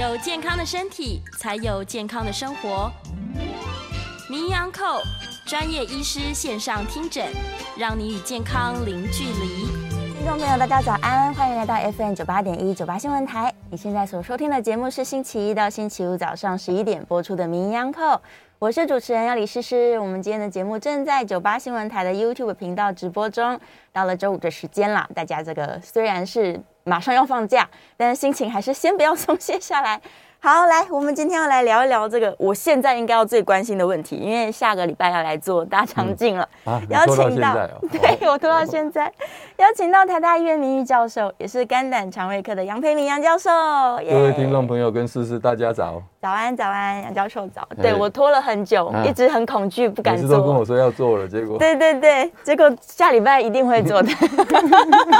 [0.00, 2.90] 有健康的身体，才有健康的生活。
[4.30, 5.02] 名医安扣
[5.44, 7.26] 专业医师线上听诊，
[7.76, 9.66] 让你与健康零距离。
[10.16, 13.52] 听众朋友，大家早安，欢迎来到 FM 九八点一九八新闻台。
[13.70, 18.18] 你现在所收听的节目是星期一到星期五早上十一点播出的名医安扣，
[18.58, 19.98] 我是主持人要李诗诗。
[19.98, 23.60] 我们今天的节目正在九八新闻台的 YouTube 频道直播中。
[23.92, 30.00] 到了周五的时间了，大家这个虽然是马上要放假，但是心情还是先不要松懈下来。
[30.42, 37.54] 好，来，我们今天要来聊一聊这个我现在应该要最关心的问题，因为下个礼拜要来做大肠镜了，嗯啊、邀请到，
[37.92, 39.12] 对我拖到现在，
[39.60, 43.50] 邀请到台大医院名誉教授，也是肝胆肠胃科的杨培明杨教授。
[44.08, 46.02] 各位听众朋友跟思思，大家早。
[46.18, 47.68] 早安，早安，杨教授早。
[47.76, 50.38] 对，我拖了很久，啊、一直很恐惧，不敢做。
[50.38, 51.58] 都跟我说要做了，结果。
[51.58, 54.08] 对对对，结果下礼拜一定会做的。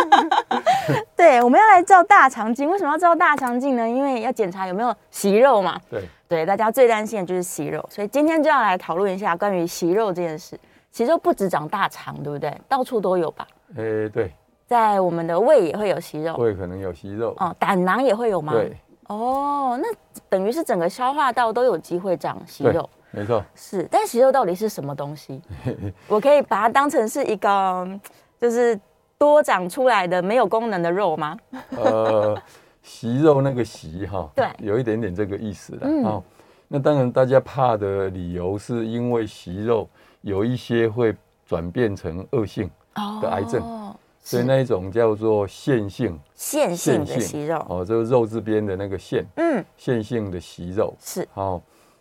[1.15, 2.71] 对，我们要来照大肠镜。
[2.71, 3.87] 为什么要照大肠镜呢？
[3.87, 5.79] 因为要检查有没有息肉嘛。
[5.91, 10.59] 对对，大家最担心的就是息肉，所以今天就要来讨论一下关于息肉这件事。
[10.91, 12.59] 息肉不止长大肠，对不对？
[12.67, 13.47] 到处都有吧？
[13.77, 14.33] 诶，对。
[14.67, 17.35] 在我们的胃也会有息肉，胃可能有息肉。
[17.39, 18.53] 哦，胆囊也会有吗？
[18.53, 18.77] 对。
[19.09, 19.89] 哦，那
[20.29, 23.45] 等于是整个消化道都有机会长息肉，没错。
[23.57, 25.43] 是，但息肉到底是什么东西？
[26.07, 28.01] 我可以把它当成是一个，
[28.41, 28.79] 就是
[29.19, 31.37] 多长出来的没有功能的肉吗？
[31.77, 32.41] 呃，
[32.83, 35.81] 息肉那个息哈，对，有一点点这个意思的。
[35.89, 36.23] 嗯、哦。
[36.69, 39.89] 那当然，大家怕的理由是因为息肉
[40.21, 41.13] 有一些会
[41.45, 43.63] 转变成恶性的癌症。
[43.63, 47.57] 哦所以那一种叫做线性线性的息肉。
[47.71, 50.95] 哦，这个肉字边的那个线，嗯，线性的息肉。
[51.01, 51.27] 是。
[51.33, 51.61] 好，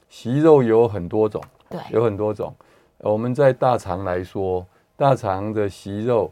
[0.10, 2.54] 息肉有很多种，对，有很多种。
[2.98, 4.68] 我们在大肠来说，
[4.98, 6.30] 大肠的息肉，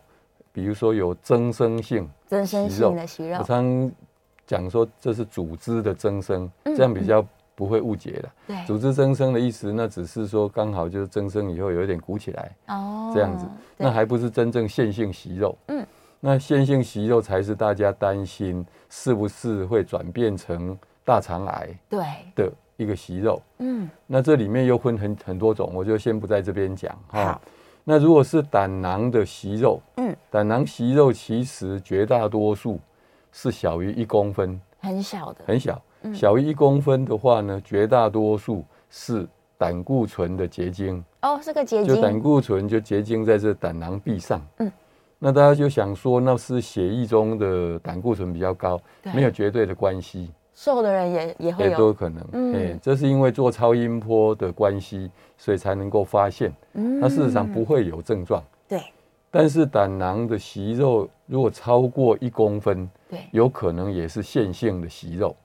[0.52, 3.90] 比如说有增生性增生性的息肉，我常
[4.46, 7.26] 讲说这是组织的增生，这样比较。
[7.58, 8.34] 不会误解了。
[8.46, 15.58] 对，组织增生的意思，那只是说刚好就是增生以后有一点鼓起来，哦，这样子，那还不是真正腺性息肉。
[15.70, 15.84] 嗯，
[16.20, 22.00] 那腺性息肉才是大家担心是不是会转变成大肠癌对
[22.36, 23.42] 的一个息肉。
[23.58, 27.26] 嗯，那这里面又分很很多种，我就先不在这边讲哈。
[27.26, 27.42] 好，
[27.84, 32.80] 那如果是胆囊的息肉，嗯，胆囊息肉其实绝大多数
[33.32, 35.82] 是小于一公分，很小的，很小。
[36.14, 39.28] 小于一公分的话呢，绝大多数是
[39.58, 44.42] 胆固醇的结晶哦，是个结晶，就胆固醇就结晶在这胆囊壁上。
[44.60, 44.72] 嗯，
[45.20, 48.80] 那大家就想说，那是血液中的胆固醇比较高，
[49.14, 50.32] 没有绝对的关系。
[50.54, 52.28] 瘦的人也也会有，也都有可能。
[52.32, 56.52] 嗯，欸，这是因为做超音波的关系，所以才能够发现。
[56.74, 58.44] 嗯，那事实上不会有症状。
[58.68, 58.82] 对，
[59.30, 65.36] 但是胆囊的息肉如果超过一公分，对，有可能也是线性的息肉。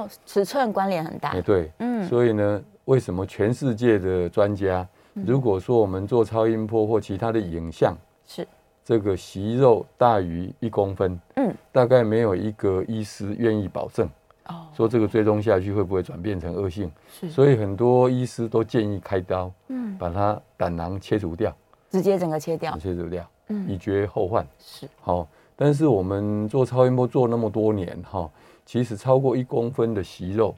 [0.00, 1.30] 哦，尺寸关联很大。
[1.30, 7.96] 哎，对，嗯，所以呢，为什么全世界的专家，如果说我们做超音波或其他的影像，
[8.26, 8.46] 是。
[8.82, 14.08] 这个息肉大于一公分，嗯，大概没有一个医师愿意保证，
[14.48, 16.90] 哦，说这个追踪下去会不会转变成恶性？
[17.08, 21.54] 是，所以很多医师都建议开刀，嗯，把它胆囊切除掉，
[21.90, 24.44] 直接整个切掉，切除掉，嗯，以绝后患。
[24.58, 28.28] 是，好，但是我们做超音波做那么多年，哈。
[28.70, 30.54] 其实超过一公分的息肉，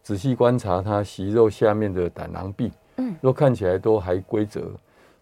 [0.00, 4.70] 仔细观察它息肉下面的胆囊壁，嗯，若看起来都还规则。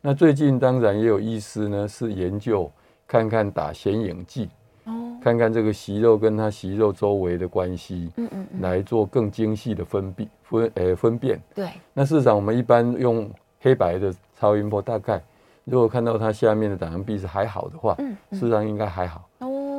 [0.02, 2.70] 那最近当然也有医师呢，是研究
[3.08, 4.50] 看看打显影剂，
[4.84, 11.41] 哦，看看这个息肉跟它息肉周围的关系，嗯嗯，来做更精细的分辨分呃分辨。
[11.54, 13.30] 对，那事实上我们一般用
[13.62, 15.24] 黑白的超音波，大概
[15.64, 19.25] 如果看到它下面的胆囊壁是还好的话，嗯，事实上应该还好。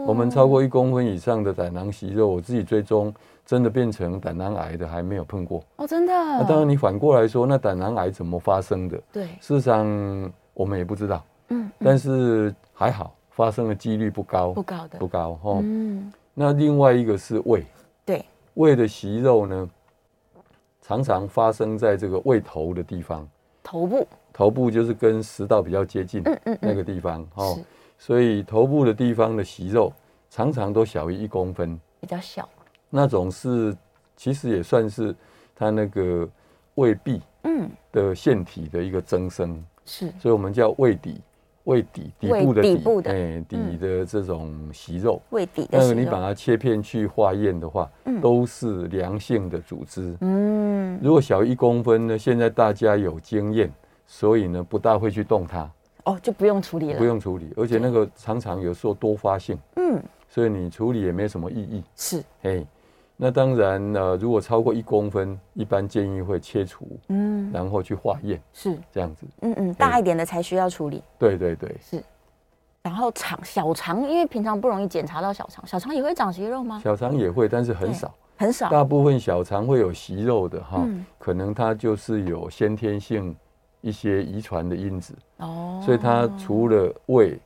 [0.07, 0.09] 哦。
[0.09, 3.13] 我们超过一公分以上的胆囊息肉，我自己追踪
[3.45, 6.13] 真的变成胆囊癌的还没有碰过哦，真的。
[6.13, 9.01] 那当然，你反过来说，那胆囊癌怎么发生的？
[9.11, 9.85] 对，事实上
[10.53, 11.23] 我们也不知道。
[11.49, 15.59] 嗯，但是还好，发生的几率不高，不高的，不高哦。
[15.63, 17.63] 嗯，那另外一个是胃，
[18.05, 18.25] 对，
[18.55, 19.69] 胃的息肉呢，
[20.81, 23.25] 常常发生在这个胃头的地方，
[23.63, 27.57] 头部，头部就是跟食道比较接近，嗯嗯，那个地方哦。
[27.97, 29.91] 所以头部的地方的息肉
[30.29, 32.47] 常常都小于一公分，比较小。
[32.89, 33.75] 那种是
[34.15, 35.13] 其实也算是
[35.55, 36.27] 它那个
[36.75, 40.11] 胃壁嗯的腺体的一个增生，是。
[40.19, 41.19] 所以我们叫胃底，
[41.63, 45.21] 胃底底部的底，哎底的这种息肉。
[45.31, 45.79] 胃底的。
[45.79, 47.89] 那你把它切片去化验的话，
[48.21, 50.15] 都是良性的组织。
[50.21, 50.99] 嗯。
[51.01, 53.71] 如果小于一公分呢，现在大家有经验，
[54.05, 55.69] 所以呢不大会去动它。
[56.07, 56.97] 哦，就不用处理了。
[56.97, 61.83] 不用处理，而且那个常常有时候多发性，嗯，所以你处理也没什么意义。
[61.97, 62.65] 是，哎，
[63.17, 69.25] 那当然呃，如果超过一公分，一般建议会切除，嗯，然后去化验，是这样子。
[69.41, 71.03] 嗯嗯，大一点的才需要处理。
[71.19, 72.01] 对对对，是。
[72.81, 76.79] 然后肠小肠，因为平常不容易检查到小肠，小肠也会长息肉吗？
[76.81, 78.69] 小肠也会，但是很少，很少。
[78.69, 80.87] 大部分小肠会有息肉的哈，
[81.19, 83.35] 可能它就是有先天性
[83.87, 87.39] 一些遗传的因子哦，所以它除了胃、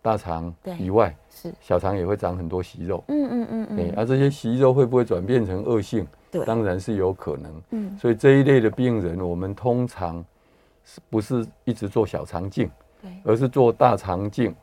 [0.00, 3.04] 大肠以外，是小肠也会长很多息肉。
[3.08, 3.94] 嗯嗯嗯嗯。
[3.96, 6.06] 而这些息肉会不会转变成恶性？
[6.30, 7.62] 对，当然是有可能。
[7.70, 10.24] 嗯，所以这一类的病人，我们通常
[10.84, 12.70] 是不是一直做小肠镜？
[13.02, 14.54] 对，而是做大肠镜。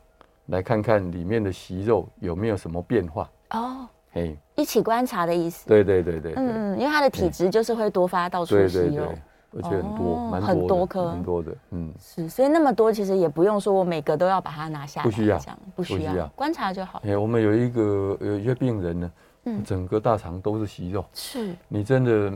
[0.48, 5.66] 来看看里面的息肉有没有什么变化哦，嘿，一起观察的意思。
[5.66, 9.13] 对对对对，嗯嗯，因为他的体质就是会多发到处息肉，
[9.55, 15.39] 而且很多，蛮很多颗，很多的，嗯，是，所以那么多其实也不用说我每个都要把它拿下来，不需要，
[15.75, 17.01] 不需要，观察就好。
[17.05, 19.11] 哎，我们有一个有一些病人呢，
[19.45, 22.33] 嗯，整个大肠都是息肉，是，你真的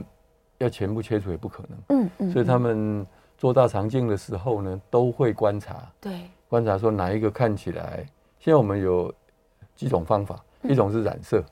[0.60, 3.06] 要全部切除也不可能，嗯嗯，所以他们
[3.38, 6.22] 做大肠镜的时候呢，都会观察，对。
[6.50, 8.06] 观察说哪一个看起来，
[8.40, 9.14] 现在我们有
[9.76, 11.46] 几种方法，一种是染色，是，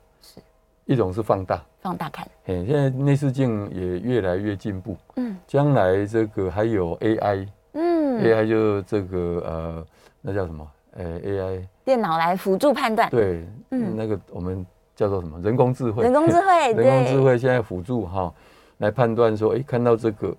[0.86, 2.26] 一种是放大，放大看。
[2.46, 9.86] 哎，现在内视镜也越来越进步，嗯，将来这个还有 AI，嗯，AI 就这个呃，
[10.22, 10.66] 那叫什么？
[10.92, 15.38] 呃，AI 电脑来辅助判断，对，嗯，那个我们叫做什么？
[15.40, 18.32] 人工智慧，人工智慧，人工智慧现在辅助哈，
[18.78, 20.34] 来判断说，哎，看到这个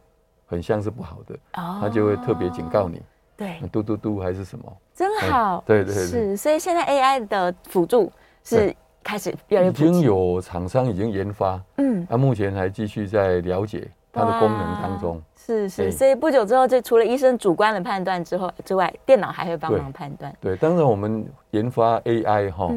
[0.46, 3.02] 很像是不好的，哦，他就会特别警告你。
[3.36, 4.78] 对，嘟嘟嘟还是什么？
[4.96, 5.64] 真好。
[5.68, 8.12] 对对对，是，所以现在 AI 的辅助
[8.44, 8.76] 是
[9.08, 9.86] 开始越来越普及。
[9.86, 15.22] 已经有厂商已经研发，嗯，那目前还继续在了解它的功能当中。
[15.38, 20.36] 是是，所以不久之后，就除了医生主观的判断之后之外，电脑还会帮忙判断。
[20.42, 22.70] 对，当然我们研发 AI 哈，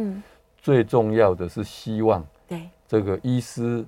[0.56, 3.84] 最重要的是希望对这个医师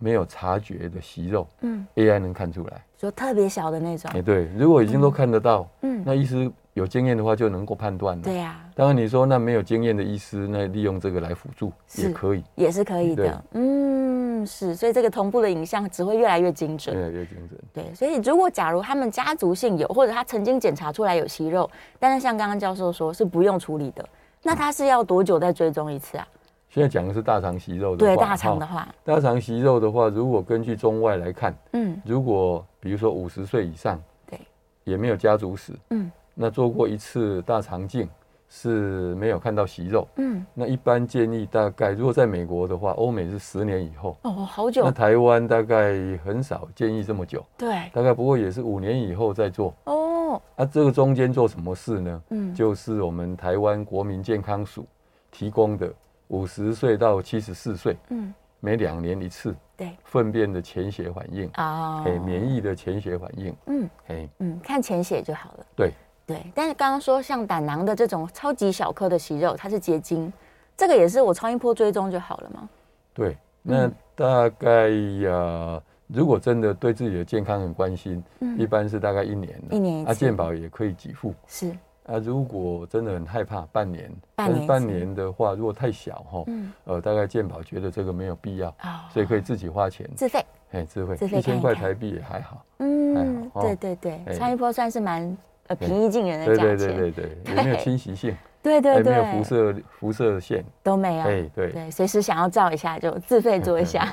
[0.00, 2.84] 没有察觉的息肉，嗯，AI 能看出来。
[2.96, 8.22] 就特别小的那种，哎，对，如果已经都看得到，嗯，那医师有经验的话就能够判断了。
[8.22, 13.44] 对呀，当然你说那没有经验的医师，那利用这个来辅助也可以，也是可以的。
[13.52, 17.60] 嗯，是，所以这个同步的影像只会越来越精准，越来越精准。
[17.72, 24.04] 对，所以如果假如他们家族性有，或者他曾经检查出来有息肉，但是像刚刚教授说是不用处理的，
[24.42, 26.26] 那他是要多久再追踪一次啊？
[26.68, 34.36] 现在讲的是大肠息肉的对大肠的话，大肠息肉的话，如果根据中外来看，嗯，如果比如说五十岁以上，对，
[34.82, 38.08] 也没有家族史，嗯，那做过一次大肠镜
[38.48, 45.94] 是没有看到息肉，嗯，那一般建议大概如果在美国的话，欧美是十年以后，哦，好久，那台湾大概
[46.24, 52.22] 很少建议这么久，对，大概不过也是五年以后再做，哦，那这个中间做什么事呢？
[52.30, 54.86] 嗯，就是我们台湾国民健康署
[55.30, 55.92] 提供的。
[56.28, 65.92] 五十岁到七十四岁，嗯，每两年一次，对，粪便的潜血反应啊，哎，免疫的潜血反应，嗯，哎，嗯，看潜血就好了，对，
[66.26, 66.44] 对。
[66.54, 70.32] 但是刚刚说像胆囊的这种超级小颗的息肉，它是结晶，
[70.76, 72.68] 这个也是我超音波追踪就好了吗？
[73.12, 81.72] 对，那大概呀，如果真的对自己的健康很关心，嗯，一般是大概一年，一年一次，啊，健保也可以给付，是。
[82.06, 88.74] 啊，如果真的很害怕，半年，半年，半年的话，如果太小哈，嗯，呃，大概健保觉得这个没有必要，
[89.10, 95.34] 所以可以自己花钱自费，哎，自费，一千块台币也还好，嗯，对对对，超音波算是蛮
[95.68, 101.72] 呃平易近人的价钱，对对对对对，也没有侵袭性， 对对对，没有辐射辐射线都没有，对对。
[101.72, 104.06] 对，随时想要照一下就自费做一下，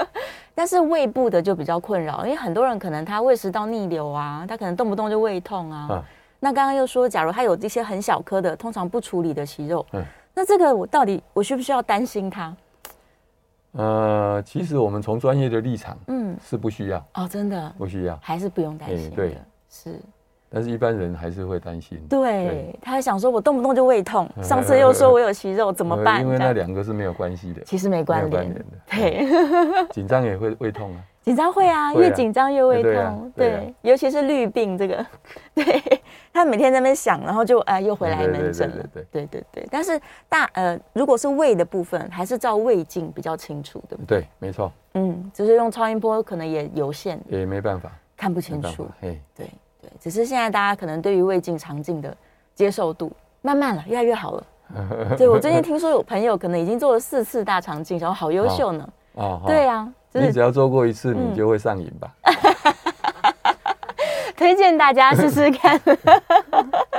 [0.54, 6.04] 但是胃部的就比较困扰，因为很多人可能他胃食道逆流啊，他可能动不动就胃痛啊。
[6.40, 12.54] 那刚刚又说，假如他有这些很小颗的，通常不处理的息肉，嗯，那这个我到底我需不需要担心他？
[13.72, 19.38] 呃，其实我们从专业的立场，嗯，是不需要哦，真的不需要，还是不用担心，对，
[19.70, 19.98] 是，
[20.54, 26.20] 但是一般人还是会担心，对，他还想说我动不动就胃痛， 上次又说我有息肉，怎么办？
[26.22, 29.26] 因为那两个是没有关系的，其实没关联的，对，
[29.90, 35.04] 紧张也会胃痛啊， 紧张会啊，越紧张越胃痛，对，尤其是绿病这个，
[35.54, 36.00] 对。
[36.32, 38.68] 他每天在那边想，然后就哎又回来门诊。
[38.70, 38.84] 了。
[38.92, 44.18] 对对对对，但是大呃，如果是胃的部分，还是照胃镜比较清楚，对不对？
[44.18, 44.72] 对，没错。
[44.94, 48.88] 嗯，只是用超音波可能也有限，也没办法看不清楚。
[49.00, 49.48] 对
[49.84, 52.16] 对，只是现在大家可能对于胃镜、肠镜的
[52.54, 53.12] 接受度
[53.42, 54.46] 慢慢了，越来越好了。
[55.18, 58.88] 对，我最近听说有朋友可能已经做了四次大肠镜，然后好优秀呢。
[59.12, 62.10] 哦，对呀，你只要做过一次，你就会上瘾吧。
[64.36, 65.80] 推荐大家试试看，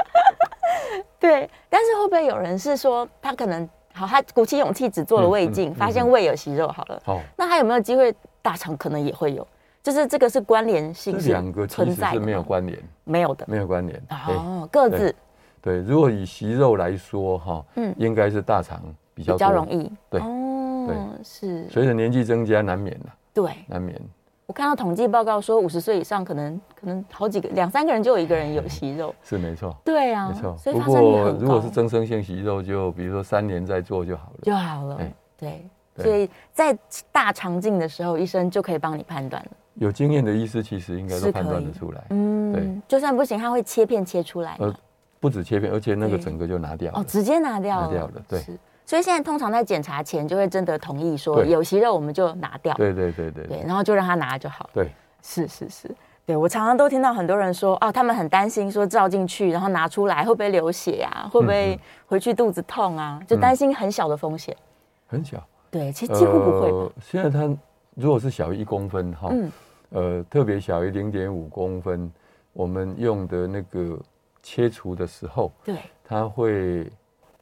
[1.20, 7.02] 对，但是会不会有人是说他可能好，他鼓起勇气只做了胃镜，发现胃有息肉好了。
[7.06, 9.46] 哦，那他有没有机会大肠可能也会有？
[9.86, 14.02] 就是这个是关联性，是两个存在是没有关联，没有的，没有关联。
[14.10, 15.16] 哦，各自
[15.62, 15.78] 对。
[15.82, 18.82] 如果以息肉来说，哈，嗯，应该是大肠
[19.14, 19.92] 比较比较容易。
[20.10, 21.70] 对，哦，是。
[21.70, 23.14] 随着年纪增加，难免了。
[23.32, 23.96] 对，难免。
[24.48, 29.14] 我看到统计报告说，五十岁以上可能可能好几个两三个人就有一个人有息肉。
[29.22, 29.72] 是没错。
[29.86, 30.56] 对啊，没错。
[30.74, 34.40] 不过如果是增生性息肉，就比如说三年再做就好了。
[34.42, 35.00] 就好了。
[35.38, 35.64] 对。
[35.98, 36.76] 所以在
[37.12, 39.52] 大肠镜的时候，医生就可以帮你判断了。
[39.76, 44.74] 有经验的医师其实应该都判断得出来，嗯，对，就算不行，他会切片切出来，呃，
[45.20, 48.42] 不止切片，而且那个整个就拿掉了，哦，直接拿掉了，拿掉了，对。
[48.88, 54.92] 所以现在通常在检查前就会征得同意，说有息肉我们就拿掉，对对对对，对，然后就让他拿就好，对，
[55.24, 64.56] 是是是，对我常常都听到很多人说，哦，他们很担心说照进去然后拿出来会不会流血啊，会不会回去肚子痛啊，就担心很小的风险，
[65.08, 66.92] 很小，对，其实几乎不会。
[67.02, 67.52] 现在他
[67.96, 69.52] 如果是小于一公分哈，嗯。
[69.90, 72.12] 呃，特别小于零点五公分，
[72.54, 74.00] 我们用的那个
[74.42, 76.82] 切除的时候，对，它会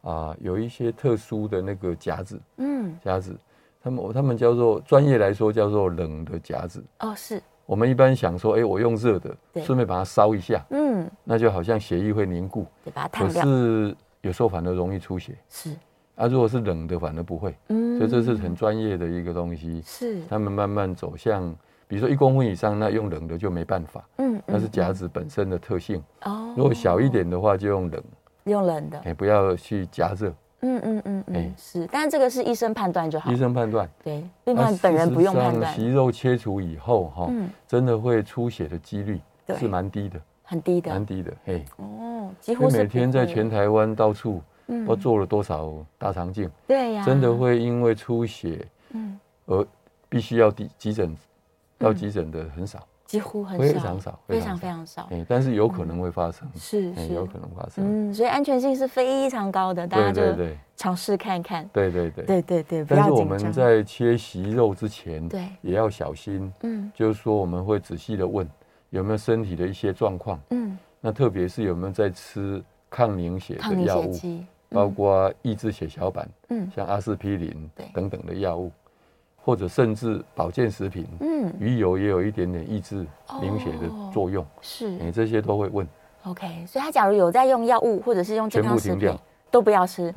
[0.02, 3.36] 啊、呃、有一些特殊的那个夹子，嗯，夹子，
[3.82, 6.84] 他们他们叫做专业来说叫做冷的夹子。
[7.00, 7.42] 哦，是。
[7.66, 13.42] 我们一般想说，哎、欸，我用热的，顺便把它烧一下，嗯，那就好像血液会凝固，对，把它烫掉。
[13.42, 15.38] 可是有时候反而容易出血。
[15.50, 15.72] 是。
[16.16, 17.56] 啊，如果是冷的，反而不会。
[17.70, 17.98] 嗯。
[17.98, 19.82] 所以这是很专业的一个东西。
[19.86, 20.22] 是。
[20.30, 21.56] 他们慢慢走向。
[21.88, 24.04] 比如说一公分以上，那用冷的就没办法。
[24.18, 26.02] 嗯，那是夹子本身的特性。
[26.24, 28.04] 哦，如果小一点的话，就用冷。
[28.46, 29.00] 用冷的。
[29.00, 30.34] 哎，不要去夹热。
[30.66, 31.88] 嗯嗯嗯嗯，是。
[31.92, 33.32] 但是这个是医生判断就好。
[33.32, 33.90] 医生判断。
[34.04, 35.74] 对，病患本人不用判断。
[35.74, 37.30] 息肉切除以后，哈，
[37.68, 39.20] 真的会出血的几率
[39.58, 40.20] 是蛮低的。
[40.42, 40.92] 很低的。
[40.92, 41.66] 蛮低的，哎。
[41.78, 42.78] 哦，几乎是。
[42.78, 44.42] 每天在全台湾到处，
[44.88, 46.50] 都做了多少大肠镜？
[46.66, 47.04] 对呀。
[47.06, 49.66] 真的会因为出血，嗯，而
[50.08, 51.16] 必须要急急诊。
[51.84, 55.08] 到急诊的很少，几乎很少，非常少，非常非常少。
[55.12, 58.10] 哎，但是有可能会发生，是是有可能发生。
[58.10, 60.22] 嗯，所以安全性是非常高的，大家就
[60.78, 61.70] 尝试看看。
[61.74, 62.86] 对对对对对对。
[62.88, 66.52] 但是我们在切息肉之前，对，也要小心。
[66.62, 68.50] 嗯，就是说我们会仔细的问
[68.90, 70.40] 有没有身体的一些状况。
[70.52, 74.20] 嗯，那特别是有没有在吃抗凝血的药物，
[74.70, 78.72] 包括抑制血小板，嗯，像阿司匹林等等的药物。
[79.46, 83.06] 或者甚至保健食品，嗯，鱼油也有一点点抑制
[83.42, 85.86] 凝血的作用，是，你这些都会问。
[86.24, 89.14] OK，所以他假如有在用药物或者是用健康食品，
[89.52, 90.14] 都不要吃，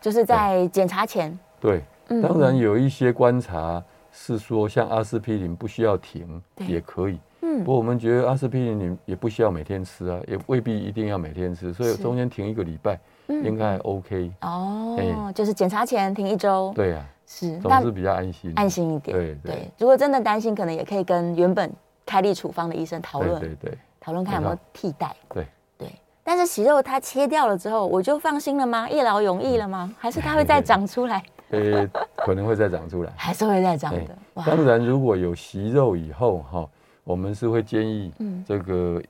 [0.00, 1.38] 就是在检查前。
[1.60, 1.82] 对，
[2.20, 14.32] 当然有一些观察是说，像阿司匹林不需要停也可以，嗯，不过我们觉得阿司匹林你也不需要每天吃啊，也未必一定要每天吃，所以中间停一个礼拜应该还 OK。
[14.40, 16.72] 哦，就是检查前停一周。
[16.74, 17.06] 对呀。
[17.26, 19.16] 是，总是比较安心，安心一点。
[19.16, 21.72] 对对，如果真的担心，可能也可以跟原本
[22.04, 25.14] 开立处方的医生讨论，对对，讨论看有没有替代。
[25.28, 25.46] 对
[25.78, 25.88] 对，
[26.22, 28.88] 但是息肉它切掉了之后，我就放心了吗？
[28.88, 29.92] 一劳永逸了吗？
[29.98, 31.22] 还是它会再长出来？
[31.50, 34.18] 呃，可能会再长出来， 还是会再长的。
[34.44, 36.68] 当然，如果有息肉以后哈，
[37.04, 38.12] 我们是会建议
[38.46, 39.00] 这个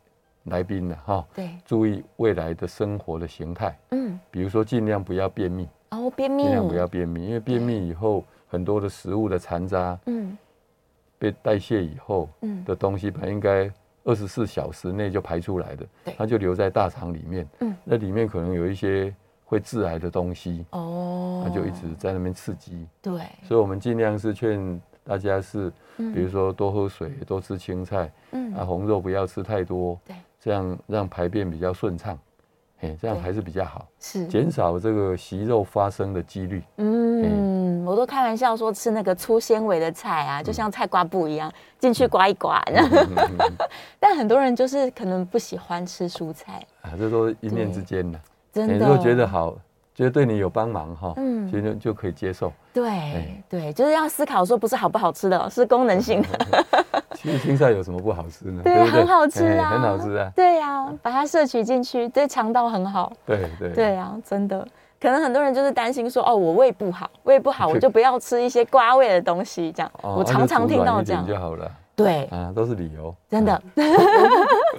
[0.45, 5.69] 来宾的哈，对，注意未来的生活的形态，嗯，比如说尽量不要便秘。
[5.95, 10.37] 哦，便秘，尽量不要便秘，因为便秘以后很多的食物的残渣，嗯，
[11.19, 13.71] 被代谢以后，嗯，的东西本来应该
[14.05, 32.19] 二十四小时内就排出来的，对，它就留在大肠里面，嗯，那里面可能有一些会致癌的东西，哦，它就一直在那边刺激，对，所以我们尽量是劝大家是，比如说多喝水，多吃青菜，嗯，啊，红肉不要吃太多，对，这样让排便比较顺畅。
[33.01, 34.27] 这样还是比较好，是。
[34.27, 36.63] 减少这个息肉发生的几率。
[36.77, 42.63] 嗯，我都开玩笑说吃那个粗纤维的菜啊，就像菜瓜布一样，进去刮一刮。
[43.99, 46.63] 但很多人就是可能不喜欢吃蔬菜。
[46.83, 48.21] 啊，这都一念之间的。
[48.53, 49.57] 真的，如果觉得好，
[49.95, 52.53] 觉得对你有帮忙哈，嗯，其实就可以接受。
[52.73, 56.65] 对对，就是要思考说不是好不好吃的，是功能性的。
[57.15, 58.61] 其实青菜有什么不好吃呢？
[58.65, 60.31] 对，很好吃啊，很好吃啊。
[60.35, 63.13] 对呀，把它摄取进去，对肠道很好。
[63.25, 64.67] 对对对啊，真的。
[65.01, 69.93] 可能很多人就是担心说，哦，我胃不好，胃不好， 我就不要吃一些刮胃的东西，这样。
[70.03, 71.71] 我常常听到这样就好了。
[71.95, 73.63] 对啊，都是理由，真的。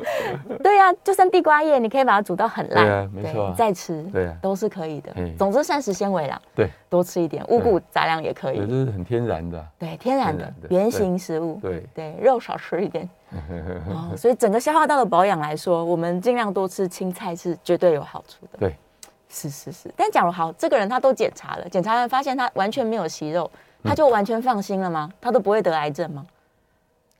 [0.64, 5.14] 对呀，就算地瓜叶，你可以把它煮到很烂，对啊，没错，再吃，对啊，都是可以的。
[5.38, 11.86] 总之膳食纤维啦，对，多吃一点，五谷杂粮也可以，这是很天然的，对，天然的原型食物，对。
[11.94, 13.08] 对，肉少吃一点。
[13.90, 18.58] 哦，所以整个消化道的保养来说，我们尽量多吃青菜是绝对有好处的。
[18.60, 18.76] 对，
[19.30, 23.50] 是是是，但假如好，这个人他都检查了，检查完发现他完全没有息肉，
[23.84, 25.10] 他就完全放心了吗？
[25.20, 26.26] 他都不会得癌症吗？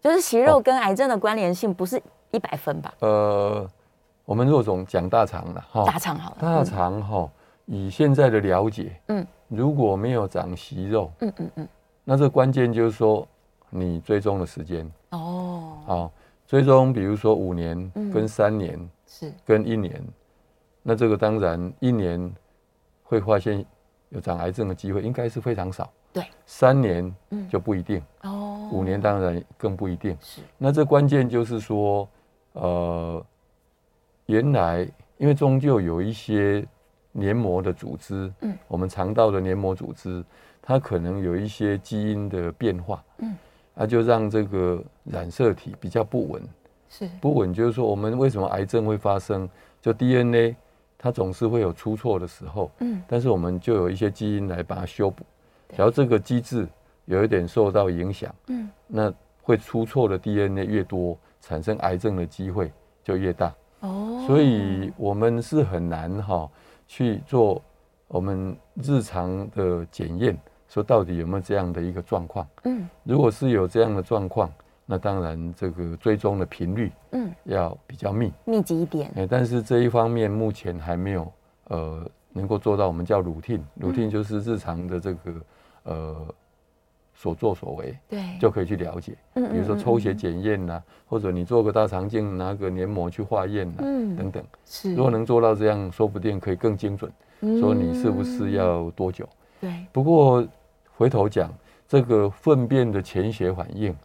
[0.02, 2.02] 就是息肉跟癌症的关联性不是
[2.36, 2.94] 一百分吧？
[3.00, 3.70] 哦、呃，
[4.26, 7.30] 我们若总讲大肠了哈，大肠好了，大肠哈，
[7.66, 11.68] 以现在的了解，嗯，如果没有长息肉，嗯嗯嗯，
[12.04, 13.28] 那这关键就是说
[13.70, 16.12] 你追踪的时间哦，好，
[16.46, 18.78] 追踪比如说五年跟三年
[19.08, 20.02] 是跟一年。
[20.88, 22.32] 那这个当然一年
[23.02, 23.66] 会发现
[24.10, 25.90] 有长癌症的机会，应该是非常少。
[26.14, 27.12] 对，三年
[27.50, 28.00] 就不一定。
[28.22, 30.16] 哦，五年当然更不一定。
[30.22, 30.42] 是。
[30.60, 32.08] 那这关键就是说，
[32.56, 33.26] 呃，
[34.26, 36.66] 原来因为终究有一些
[37.12, 40.24] 黏膜的组织，嗯，我们肠道的黏膜组织，
[40.62, 43.36] 它可能有一些基因的变化，嗯，
[43.74, 46.42] 那就让这个染色体比较不稳。
[46.90, 47.10] 是。
[47.22, 49.50] 不稳就是说，我们为什么癌症会发生？
[49.82, 50.56] 就 DNA。
[50.98, 55.24] 它总是会有出错的时候，嗯，但是我们就有一些基因来把它修补。
[55.76, 56.68] 只要这个机制
[57.04, 61.16] 有一点受到影响，嗯，那会出错的 DNA 越多，
[61.48, 62.72] 产生癌症的机会
[63.04, 63.54] 就越大。
[63.82, 66.50] 哦，所以我们是很难哈
[66.88, 67.62] 去做
[68.08, 70.38] 我们日常的检验，
[70.68, 72.48] 说到底有没有这样的一个状况。
[72.64, 74.52] 嗯，如果是有这样的状况。
[74.88, 79.12] 那当然，这个追踪的频率，嗯，要比较密，密集一点。
[79.16, 81.34] 哎，但是这一方面目前还没有，
[81.70, 85.34] 呃，能够做到我们叫 routine，routine 就是日常的这个，
[85.86, 86.36] 呃，
[87.16, 89.16] 所作所为，对，就可以去了解。
[89.34, 94.44] 嗯，比如说抽血检验呐，或者你做个大肠镜，拿个黏膜去化验呐，嗯，等等。
[94.66, 97.12] 是，如果能做到这样，说不定可以更精准，
[97.60, 99.28] 说你是不是要多久？
[99.60, 99.86] 对。
[99.92, 100.46] 不过
[100.96, 101.52] 回头讲
[101.88, 103.96] 这个粪便的潜血反应。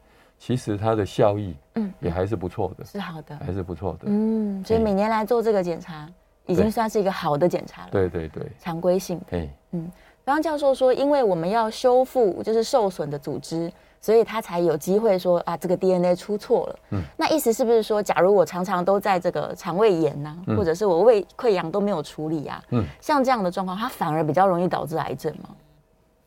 [0.42, 6.08] 其实它的效益，嗯，也还是不错的，是好的，还是不错的，嗯，所以每年来做这个检查，
[6.46, 9.86] 已经算是一个好的检查了，对对对，常规性，哎，嗯，
[10.30, 13.68] 刚刚教授说，因为我们要修复就是受损的组织，
[14.00, 25.48] 所以他才有机会说啊，这个 DNA 出错了，嗯，那意思是不是说，假如我常常都在这个肠胃炎呐，或者是我胃溃疡都没有处理啊，嗯，像这样的状况，它反而比较容易导致癌症吗？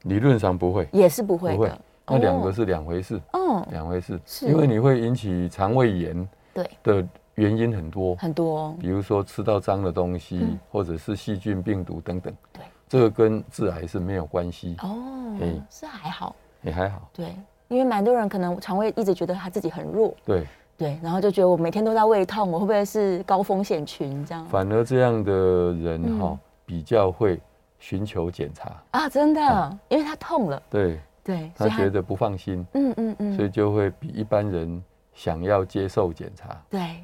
[0.01, 1.80] 理论上不会，也是不会的。
[2.06, 12.62] 那两个是两回事，哦，两回事，是因为你会引起肠胃炎，对的原因很多很多，比如说吃到脏的东西，或者是细菌、病毒等等，对，
[12.93, 14.75] 这个跟致癌是没有关系。
[14.84, 17.36] 哦，哎，是还好，也还好，对，
[17.67, 20.45] 因为蛮多人可能肠胃一直觉得他自己很弱，对。
[20.75, 24.45] 对，然后就觉得我每天都在胃痛，我会不会是高风险群这样？
[24.45, 25.32] 反而这样的
[25.73, 27.39] 人哈，比较会
[27.79, 28.71] 寻求检查。
[28.91, 30.99] 啊，真的，因为他痛了，对。
[31.23, 37.01] 对，他觉得不放心，嗯嗯嗯，所以就会比一般人想要接受检查，对，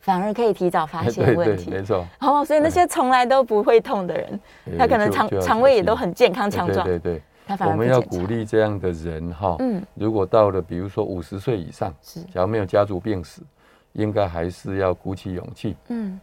[0.00, 2.06] 反而可以提早发现问题，没错。
[2.20, 4.40] 哦，所以那些从来都不会痛的人，
[4.78, 7.22] 他可能肠肠胃也都很健康强壮，对对。
[7.44, 13.40] 他反而我们要鼓励这样的人哈，嗯，如果到了比如说五十岁以上，是，假如没有家族病史，
[13.94, 16.20] 应该还是要鼓起勇气，嗯，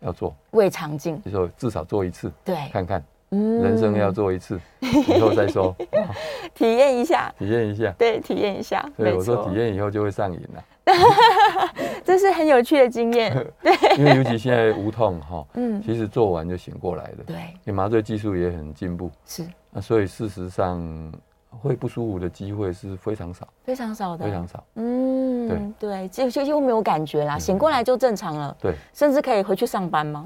[0.00, 0.34] 要做。
[0.52, 3.04] 胃肠镜，就说至少做一次，对，看看。
[3.30, 5.76] 嗯，人生要做一次， 以后再说，
[6.54, 8.82] 体验一下，体验一下，对，体验一下。
[8.96, 10.64] 对，我说体验以后就会上瘾了，
[12.04, 13.32] 这是很有趣的经验。
[13.62, 17.24] 对，因为尤其现在无痛哈，嗯，其实做完就醒过来了。
[17.26, 20.80] 对，你麻醉技术也很进步，是啊，所以事实上
[21.50, 24.64] 会不舒服的机会是非常少，非常少的，非常少。
[24.74, 28.56] 嗯，对，对，就几乎没有感觉啦，醒过来就正常了。
[28.60, 30.24] 对，甚至可以回去上班吗？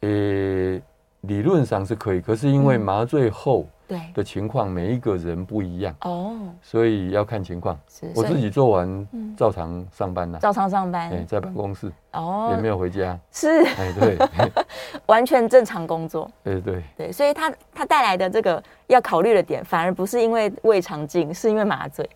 [0.00, 0.80] 呃。
[1.22, 3.66] 理论上是可以，可是因为麻醉后
[4.14, 5.94] 的情况，每一个人不一样。
[6.02, 7.78] 哦，所以要看情况。
[8.14, 14.18] 我自己做完，照常上班了，照常上班，哎，在办公室哦，也没有回家，是，哎，对，
[15.06, 16.82] 完全正常工作，对对。
[16.96, 22.08] 对，所以他他带来的这个要考虑的点，反而不是因为胃肠镜，是因为麻醉，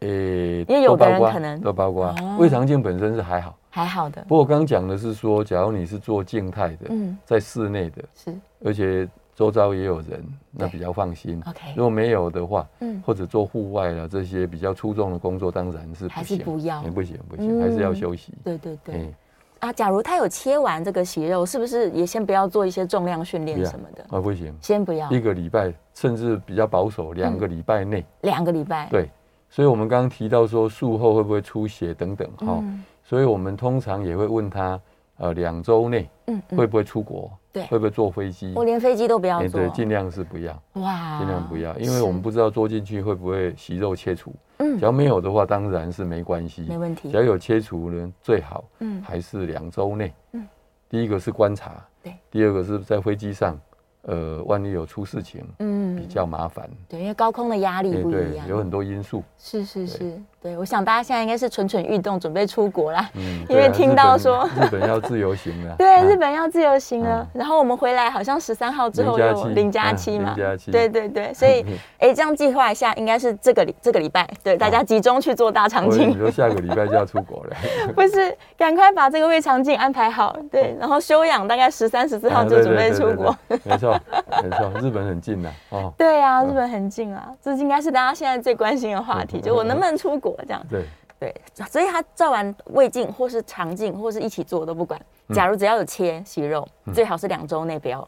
[0.00, 1.60] 呃，因为有的人可能。
[1.60, 2.14] 都包括。
[2.38, 3.56] 胃肠镜本身是还好。
[3.70, 8.32] 还好的，不过我刚刚讲的是说，假如你是做静态的，嗯，在室内的，是，
[8.64, 11.42] 而且周遭也有人，那比较放心。
[11.46, 18.32] OK，如果没有的话，嗯，或者做户外啊这些比较出众的工作，当然是还是不要，不行不行，还是要休息。
[18.44, 19.14] 对对对，
[19.58, 24.04] 啊，假如他有切完这个息肉，是不是也先不要做一些重量训练什么的？
[24.16, 29.10] 啊，不行，先不要，一个礼拜，甚至比较保守，两个礼拜内，两个礼拜，对。
[29.50, 32.62] 所以我们刚刚提到说术后会不会出血等等，哈。
[33.04, 34.80] 所以我们通常也会问他，
[35.16, 37.30] 呃，两周内，嗯，会不会出国？
[37.52, 38.52] 对，会不会坐飞机？
[38.56, 40.62] 我连飞机都不要坐，对，尽量是不要。
[40.74, 44.34] 哇，尽量不要，因为我们不知道坐进去会不会息肉切除。
[44.58, 47.10] 嗯，只要没有的话，当然是没关系，没问题。
[47.10, 50.12] 只要有切除呢，最好，嗯，还是两周内。
[50.32, 50.44] 嗯，
[50.88, 53.56] 第一个是观察，对，第二个是在飞机上
[54.02, 56.68] 呃，万一有出事情，嗯，比较麻烦。
[56.88, 59.22] 对，因为高空的压力不一样，有很多因素。
[59.38, 63.08] 是是是，对，我想大家现在应该是蠢蠢欲动，准备出国啦。
[63.14, 65.74] 嗯， 因为听到说日本要自由行了。
[65.78, 67.26] 对，日本要自由行了。
[67.32, 70.34] 然后我们回来好像十三号之后有零加七嘛。
[70.36, 70.70] 零加七。
[70.70, 71.64] 对对对，所以
[71.98, 76.10] 哎，这样计划一下，应该是这个礼这个礼拜，对，大家集中去做大肠镜。
[76.10, 77.56] 你说下个礼拜就要出国了？
[77.96, 83.34] 不是，赶快把这个胃肠镜安排好，对，然后休养大概十三十四号就准备出国。
[83.62, 83.98] 没错，
[84.42, 84.70] 没错。
[84.82, 90.66] 日本很近呐，哦，对啊，日本很近啊，这应该是大家现在最关心的话题，就我能不能出国这样。
[90.68, 90.86] 对
[91.20, 91.34] 对，
[91.70, 95.00] 所以他照完胃镜或是肠镜或是一起做都不管。
[95.32, 98.06] 假如只要有切息肉，最好是两周内不要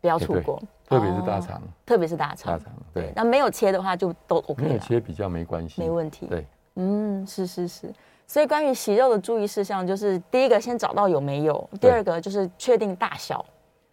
[0.00, 2.52] 不要出国，特别是大肠，特别是大肠。
[2.56, 4.68] 大肠对，那没有切的话就都 OK 了。
[4.68, 6.26] 没有切比较没关系，没问题。
[6.26, 7.92] 对，嗯，是是是。
[8.28, 13.44] 所以关于息肉的注意事项，就是第一个先找到有没有，第二个就是确定大小。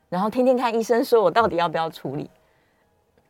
[0.09, 2.29] 然后听听看医生说，我到底要不要处理？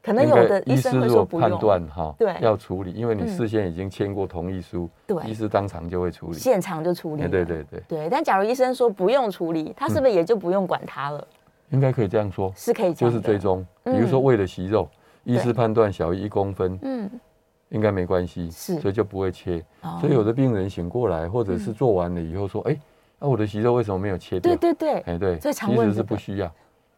[0.04, 1.50] 可能有的医生会说不用。
[1.50, 7.22] 判断哈，对，要处理，因为你事先已经签过同意书，对，医师当场就会处理，现场就处理。
[7.28, 8.10] 对对对对。
[8.10, 11.26] 但假如医生说不用处理，他是不是也就不用管他了？
[11.70, 13.66] 应该可以这样说，是可以就是追踪。
[13.86, 14.88] 比如说胃的息肉，
[15.24, 17.10] 医师判断小于一公分，嗯，
[17.70, 19.64] 应该没关系，是，所以就不会切。
[20.02, 22.78] 所以有的病人醒过来，或者是做完了以后说，哎，
[23.20, 24.54] 那我的息肉为什么没有切掉？
[24.54, 26.52] 对对对，哎对，其实是不需要。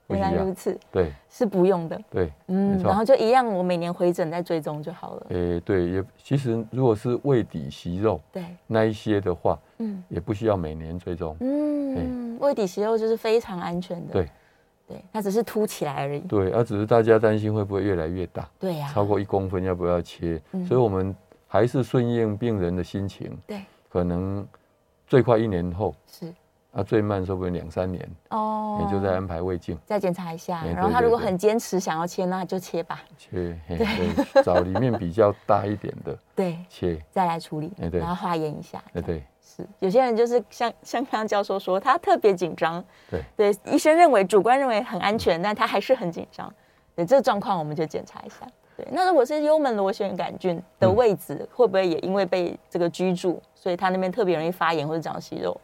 [0.07, 5.27] 原来如此，对，是不用的，对，嗯，然后就一样，我每年回诊再追踪就好了。
[5.29, 11.35] 诶，对，也其实如果是胃底息肉，对，那一些的话，嗯，也不需要每年追踪。
[11.39, 14.29] 嗯，胃底息肉就是非常安全的，对，
[14.87, 16.19] 对，它只是凸起来而已。
[16.19, 20.39] 对，而只是大家担心会不会越来越大，对呀，超过一公分要不要切？
[20.67, 21.15] 所以我们
[21.47, 24.45] 还是顺应病人的心情，对，可能
[25.07, 26.31] 最快一年后是。
[26.77, 30.61] 那最慢说不定两三年哦，你就再安排胃镜，再检查一下。
[30.65, 33.01] 然后他如果很坚持想要切，那就切吧。
[33.17, 38.83] 切，对，找里面比较大一点的， 对，切，再来处理，然后化验一下。
[38.91, 39.65] 对对，是。
[39.79, 46.53] 有些人就是像像刚刚教授说，他特别紧张，对对，医生认为主观认为很安全，但他还是很紧张。
[46.93, 48.45] 对，这个状况我们就检查一下。
[48.75, 55.55] 对，那如果是幽门螺旋杆菌的位置，会不会也因为被这个居住，所以他那边特别容易发炎或者长息肉？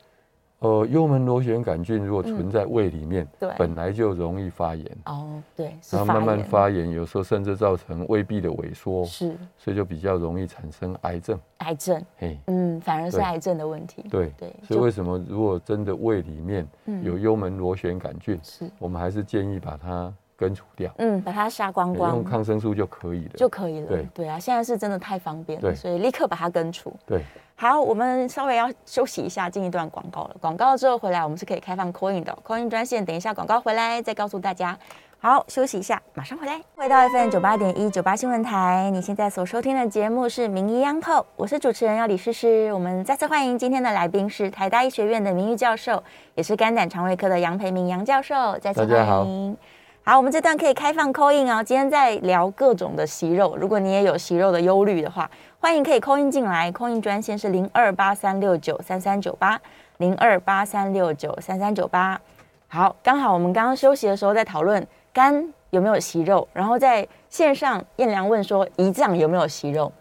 [0.62, 4.86] 呃，幽门螺旋杆菌如果存在胃里面，对，本来就容易发炎。
[5.06, 11.39] 哦，对，然后慢慢发炎，有时候甚至造成胃壁的萎缩，是，所以就比较容易产生癌症。
[11.58, 14.06] 癌症，嘿，嗯，反而是癌症的问题。
[14.10, 16.67] 对对，所以为什么如果真的胃里面
[17.04, 20.91] 有幽门螺旋杆菌，是，我们还是建议把它根除掉。
[20.97, 23.88] 嗯，把它杀光光，用抗生素就可以了，就可以了。
[23.88, 26.91] 对对啊，现在是真的太方便了，所以立刻把它根除。
[27.06, 27.21] 对。
[27.56, 30.36] 好，我们稍微要休息一下，进一段广告了。
[30.41, 33.06] 广告之后回来，我们是可以开放 call in 的，call in 专线。
[33.06, 34.75] 等一下广告回来再告诉大家。
[35.19, 36.60] 好，休息一下，马上回来。
[36.75, 42.73] 回到 FM 九八点一九八新闻台，你现在所收听的节目是《名医央叩》，我是主持人要李诗诗。
[42.73, 48.58] 我们再次欢迎今天的来宾是台大医学院的名誉教授，也是肝胆肠胃科的杨培明杨教授。
[48.58, 49.56] 再次欢迎。
[50.04, 50.18] 好。
[50.18, 51.64] 我们这段可以开放 call in 哦。
[51.64, 56.72] 今天在聊各种的息肉，如果你也有息肉的忧虑的话，欢迎可以 call in 进来。
[56.72, 59.60] call in 专线是零二八三六九三三九八
[59.98, 62.20] 零二八三六九三三九八。
[62.68, 69.92] 好，刚好我们刚刚休息的时候在讨论肝有没有息肉，然后在线上燕良问说胰脏有没有息肉？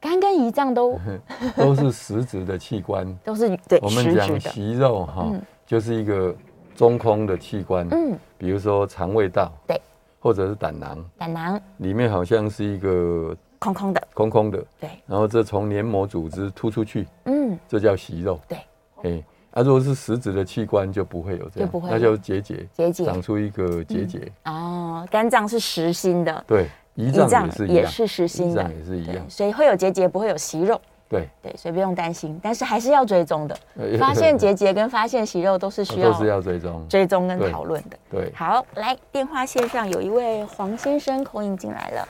[0.00, 0.98] 肝跟胰脏都
[1.56, 3.78] 都是实质的器官， 都是对。
[3.82, 6.34] 我们讲息肉哈，嗯、就是一个。
[6.80, 9.78] 中空的器官，嗯，比如说肠胃道，对，
[10.18, 11.60] 或者是胆囊，胆囊。
[11.76, 14.88] 里面好像是一个空空的，空空的，对。
[15.06, 18.58] 然后这从黏膜组织突出去，嗯，这叫息肉，对。
[19.02, 23.04] 哎，啊，如果是实质的器官就不会有这样，就不会，那叫结节，结节。
[23.04, 24.32] 长出一个结节。
[24.46, 26.66] 哦，肝脏是实心的，对，
[26.96, 30.80] 胰脏也是一样，也是实心的，胰脏也是一样，所以会有结节，不会有息肉。
[31.10, 33.58] 对对，所以不用担心，但是还是要追踪的。
[33.98, 37.98] 发现结节跟发现息肉都是需要，都是要追踪、追踪跟讨论的。
[38.08, 42.08] 对，好，来电话线上有一位黄先生口音进来了，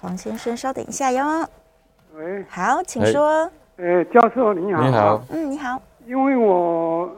[0.00, 1.44] 黄先生稍等一下哟。
[2.14, 3.50] 喂，好，请说。
[3.78, 4.84] 呃，教授你好。
[4.84, 5.24] 你好。
[5.30, 5.82] 嗯，你好。
[6.06, 7.10] 因为我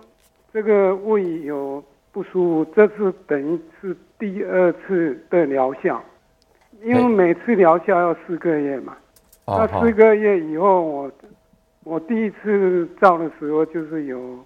[0.55, 6.03] 这个胃有不舒服，这次等于是第二次的疗效，
[6.83, 8.97] 因为每次疗效要四个月嘛。
[9.46, 11.12] 那四个月以后，我
[11.85, 14.38] 我第一次照的时候就是有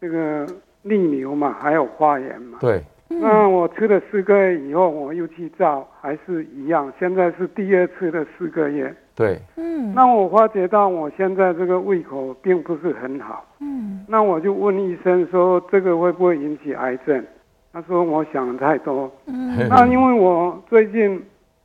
[0.00, 0.46] 这个
[0.82, 2.58] 逆流嘛，还有发炎嘛。
[2.60, 2.82] 对。
[3.10, 6.92] 那我吃了四个月以后，我又去照，还是一样。
[6.98, 8.94] 现在是第二次的四个月。
[9.14, 9.40] 对。
[9.56, 9.94] 嗯。
[9.94, 13.44] 那我发觉到我现在这个胃口并不是很好。
[13.60, 14.04] 嗯。
[14.06, 17.24] 那我就问医生说，这个会不会引起癌症？
[17.72, 19.10] 他说我想的太多。
[19.26, 21.22] 嗯，那因为我最近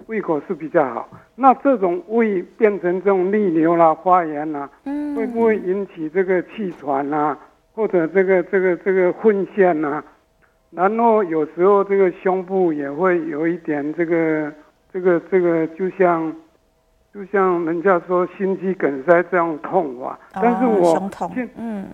[0.08, 7.38] 胃口是比较好，那这种胃变成这种逆流啦、发炎啦，嗯，会不会引起这个气喘啊，
[7.74, 10.04] 或者这个这个这个粪腺啊？
[10.72, 14.52] 然后有时候这个胸部也会有一点这个
[14.92, 16.34] 这个这个，就像
[17.14, 20.20] 就像人家说心肌梗塞这样痛啊。
[20.36, 21.86] 哦、但是我胸痛，嗯。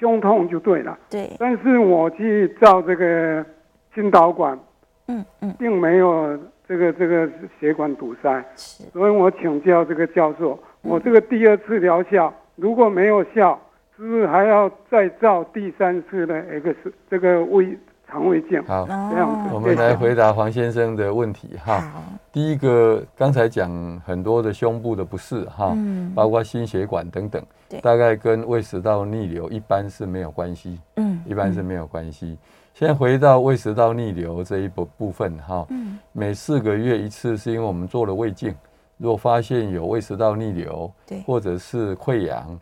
[0.00, 1.30] 胸痛就对了，对。
[1.38, 3.44] 但是我去照这个
[3.94, 4.58] 心导管，
[5.08, 6.36] 嗯嗯，并没有
[6.68, 7.28] 这个这个
[7.58, 8.44] 血管堵塞，
[8.92, 13.58] 所以我请教这个教授，我这个第二次疗效如果没有效，
[13.96, 17.76] 是不是还要再照第三次的 X 这个胃？
[18.10, 21.84] 肠胃镜，好，这样子，我们来回答黄先生的问题哈。
[22.32, 23.70] 第一个，刚才讲
[24.02, 27.42] 很多的胸部的不适哈，嗯、包括心血管等等，
[27.82, 32.38] 大概跟胃食道逆流一般是没有关系，嗯，一般是没有关系。
[32.78, 38.54] 先、嗯、回到胃食道逆流这一部部分哈，嗯、每四个月一次，是因为我们做了胃镜，
[38.98, 42.56] 如果发现有胃食道逆流，对，或者是溃疡，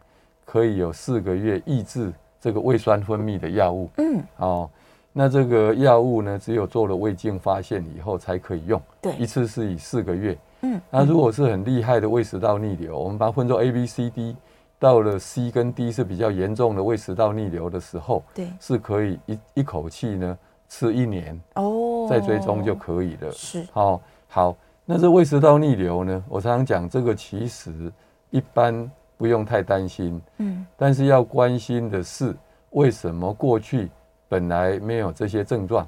[0.47, 4.71] 可以有四个月抑制这个胃酸分泌的药物，嗯，哦。
[5.19, 8.81] 那这个药物呢，只有做了胃镜发现以后才可以用。
[9.01, 10.37] 对，一次是以四个月。
[10.61, 14.37] 嗯，那如果是很厉害的胃食道逆流，我们把它分作 A、B、C、D，
[14.79, 23.31] 到了 C 跟 D 是比较严重的胃食道逆流的时候，对，是可以一一口气呢吃一年哦，再追踪就可以了。
[23.33, 27.93] 是，好，好，那这胃食道逆流呢，我常常讲这个其实
[28.31, 30.21] 一般不用太担心。
[30.39, 32.37] 嗯，但是要关心的是
[32.71, 33.91] 为什么过去。
[34.29, 35.87] 本来没有这些症状，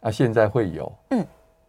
[0.00, 0.92] 啊，现在会有。
[1.10, 1.26] 嗯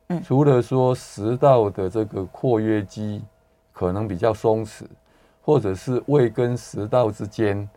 [0.07, 3.23] 嗯，除了说食道的这个括约肌
[3.71, 4.85] 可能比较松弛，
[5.43, 7.69] 或者是胃跟食道之间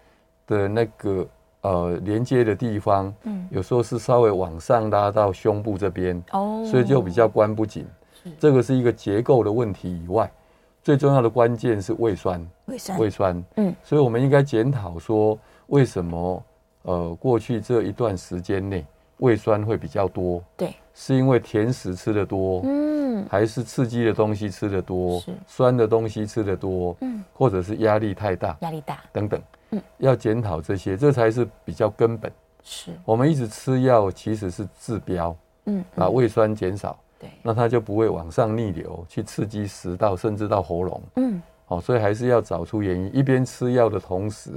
[0.47, 1.27] 的那个
[1.61, 7.85] 呃连接的地方，嗯，有时候是稍微往上拉到胸部这边，哦，所以就比较关不紧。
[8.25, 10.31] 是这个是一个结构的问题以外，
[10.83, 12.41] 最重要的关键是胃酸。
[12.65, 16.43] 胃酸，胃酸，嗯，所以我们应该检讨说为什么。
[16.89, 25.31] 呃，过去这一段时间内，胃酸会比较多，对，是因为甜食吃得多，嗯，还是刺激的东西吃得多，是。
[25.47, 28.99] 酸的东西吃得多，嗯，或者是压力太大，压力大。
[29.13, 29.39] 等等，
[29.73, 32.33] 嗯，要检讨这些，这才是比较根本。
[32.63, 44.51] 是，我们一直吃药其实是治标，嗯，把胃酸减少，对，那它就不会往上逆流去刺激食道，甚至到喉咙，嗯，好，所以还是要找出原因，一边吃药的同时，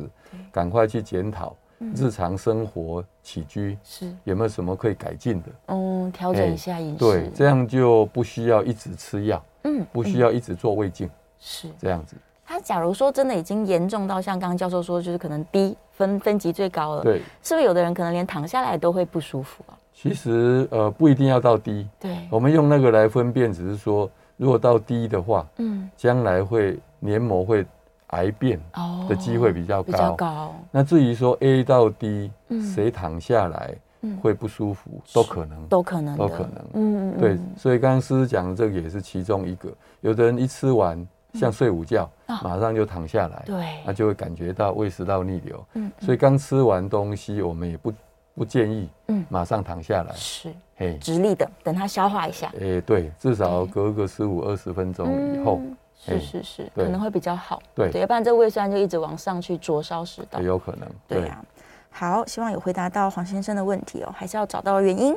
[0.54, 1.54] 赶快去检讨。
[1.96, 5.50] 日常生活起居是有没有什么可以改进的？
[5.68, 12.16] 嗯，调整一下饮食，对，这样就不需要一直吃药，嗯，不需要一直做胃镜，是这样子。
[12.46, 19.78] 他假如说真的已经严重到像刚刚教授说，就是可能低分分级最高了，对，是不是有的人可能连躺下来都会不舒服啊？
[19.94, 27.66] 其实呃不一定要到低对，我们用那个来分辨，只是说如果到低的话，嗯，将来会黏膜会。
[28.10, 28.60] 癌变
[29.08, 30.56] 的机会比较高，比较高。
[30.72, 32.32] 那至于说 A 到 D，
[32.74, 33.76] 谁躺下来
[34.22, 36.66] 会不舒服，都可能，都可能，都可能。
[36.74, 37.38] 嗯嗯，对。
[37.58, 39.70] 所以刚刚师师讲的这个也是其中一个。
[40.02, 45.66] 有的人一吃完像睡午觉，马上就躺下来，对，那就会感觉到胃食道逆流。
[45.74, 47.94] 嗯，所以刚吃完东西，我们也不
[48.34, 52.52] 不建议，嗯，马上躺下来，是，嘿，直立的，等它消化一下。
[52.60, 55.62] 哎，对，至少隔个十五二十分钟以后。
[56.02, 57.62] 是是是，可能会比较好。
[57.76, 60.40] 对，要不然这胃酸就一直往上去灼烧食道。
[60.40, 60.90] 有可能。
[61.08, 61.44] 对呀。
[61.92, 65.14] 好，希望有回答到黄先生的问题哦，还是要找到原因。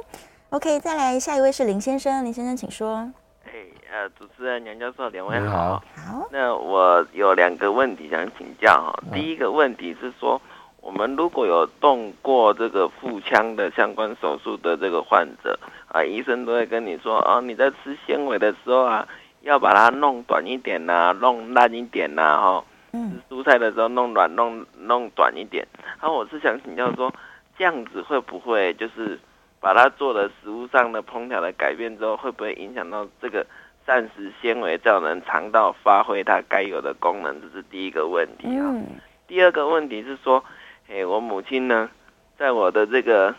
[0.50, 3.08] OK，再来下一位是林先生，林先生请说。
[3.44, 3.52] 哎，
[3.92, 5.80] 呃，主持人杨教授，两位好。
[5.94, 6.28] 好。
[6.32, 8.92] 那我有两个问题想请教哈。
[9.12, 10.40] 第一个问题是说，
[10.80, 19.06] 我们如果有动过这个腹腔的相关手术的这个患者啊，医生都会跟你说啊，你在吃纤维的时候啊。
[19.42, 22.64] 要把它弄短一点呐、啊，弄烂一点呐、啊，哈。
[22.92, 23.20] 嗯。
[23.28, 25.66] 吃蔬菜的时候弄软，弄弄短一点。
[26.00, 27.12] 然后我是想请教说，
[27.58, 29.18] 这样子会不会就是
[29.60, 33.44] 把它做了食物上的烹调的改变之后，会不会影响到这个
[33.86, 37.40] 膳食纤维，造成肠道发挥它该有的功能？
[37.40, 38.62] 这是第一个问题啊。
[38.68, 38.86] 嗯。
[39.26, 40.44] 第二个问题是说，
[40.88, 41.90] 哎，我母亲呢，
[42.38, 43.34] 在我的这个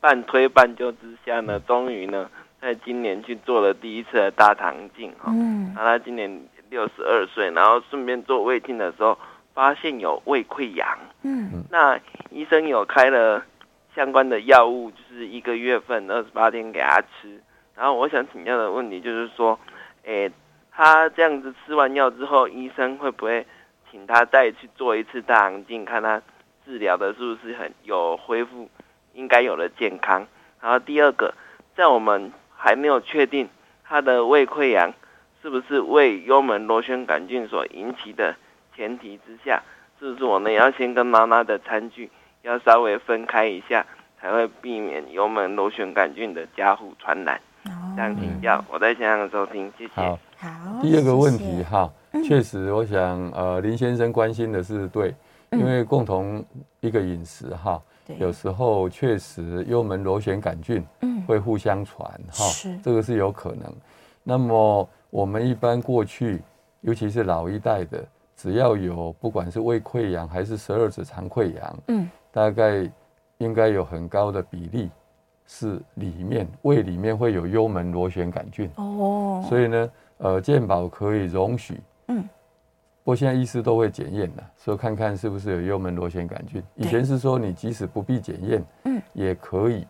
[0.00, 2.30] 半推半就之下呢，终于呢。
[2.60, 6.28] 在今年去做了第一次的大肠镜哈，嗯，那他今年
[6.70, 9.16] 六十二岁，然后顺便做胃镜的时候，
[9.54, 11.98] 发现有胃溃疡，嗯，那
[12.30, 13.44] 医生有开了
[13.94, 17.40] 相关的药物，就是一个月份二十八天给他吃，
[17.76, 19.58] 然后我想请教的问题就是说，
[20.04, 20.30] 诶，
[20.72, 23.46] 他这样子吃完药之后，医生会不会
[23.90, 26.20] 请他再去做一次大肠镜，看他
[26.66, 28.68] 治疗的是不是很有恢复
[29.14, 30.26] 应该有了健康？
[30.60, 31.32] 然后第二个，
[31.74, 33.48] 在我们还没有确定
[33.84, 34.92] 他的胃溃疡
[35.40, 38.34] 是不是胃幽门螺旋杆菌所引起的
[38.74, 39.62] 前提之下，
[40.00, 42.10] 是不是我们要先跟妈妈的餐具
[42.42, 43.86] 要稍微分开一下，
[44.20, 47.40] 才会避免幽门螺旋杆菌的加护传染？
[47.94, 49.92] 这样请教，我在线上收听，谢谢。
[49.94, 50.18] 好，
[50.82, 51.90] 第二个问题哈，
[52.26, 55.14] 确实，我想呃林先生关心的是对，
[55.52, 56.44] 因为共同
[56.80, 57.80] 一个饮食哈，
[58.18, 60.84] 有时候确实幽门螺旋杆菌
[61.26, 62.44] 会互相传哈，
[62.82, 63.72] 这个是有可能。
[64.22, 66.42] 那么我们一般过去，
[66.80, 68.04] 尤其是老一代的，
[68.36, 72.90] 只要有不管是胃溃疡还是十二指肠溃疡，嗯，大概
[73.38, 74.90] 应该有很高的比例。
[75.50, 78.70] 是里面胃里面会有幽门螺旋杆菌。
[78.76, 82.28] 哦，所以呢，呃，健保可以容许，嗯，
[83.08, 86.62] 不过现在医师都会检验的，说看看是不是有幽门螺旋杆菌。
[86.74, 89.86] 以前是说你即使不必检验，嗯，也可以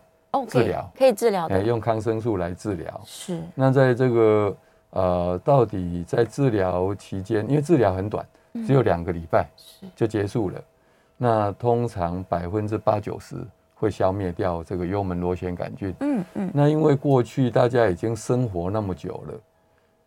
[0.47, 3.01] 治疗，可以治疗的，用抗生素来治疗。
[3.03, 3.41] 是。
[3.53, 4.57] 那在这个
[4.91, 8.25] 呃，到底在治疗期间，因为治疗很短，
[8.65, 9.49] 只有两个礼拜，
[9.97, 10.61] 就结束了。
[11.17, 13.35] 那通常百分之八九十。
[13.73, 15.93] 会消灭掉这个幽门螺旋杆菌。
[15.99, 16.51] 嗯嗯。
[16.53, 19.33] 那因为过去大家已经生活那么久了，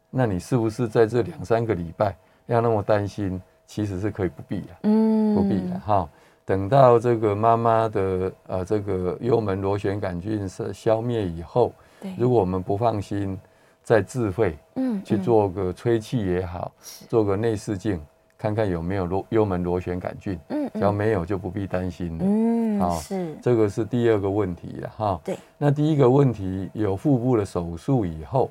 [0.08, 3.40] 那你是不是在这两三个礼拜要那么担心？
[3.66, 4.66] 其实是可以不必的。
[4.82, 5.34] 嗯。
[5.34, 6.08] 不必的哈。
[6.44, 12.12] 等到这个妈妈的呃这个幽门螺旋杆菌是消灭以后，对。
[12.18, 13.38] 如果我们不放心，
[13.82, 16.72] 再自费，嗯，去做个吹气也好，
[17.08, 18.00] 做个内视镜。
[18.36, 25.20] 看看有没有螺幽门螺旋杆菌，嗯，只要没有就不必担心了，嗯，好，是这个是第二个问题了哈。
[25.22, 28.50] 对，那第一个问题有腹部的手术以后，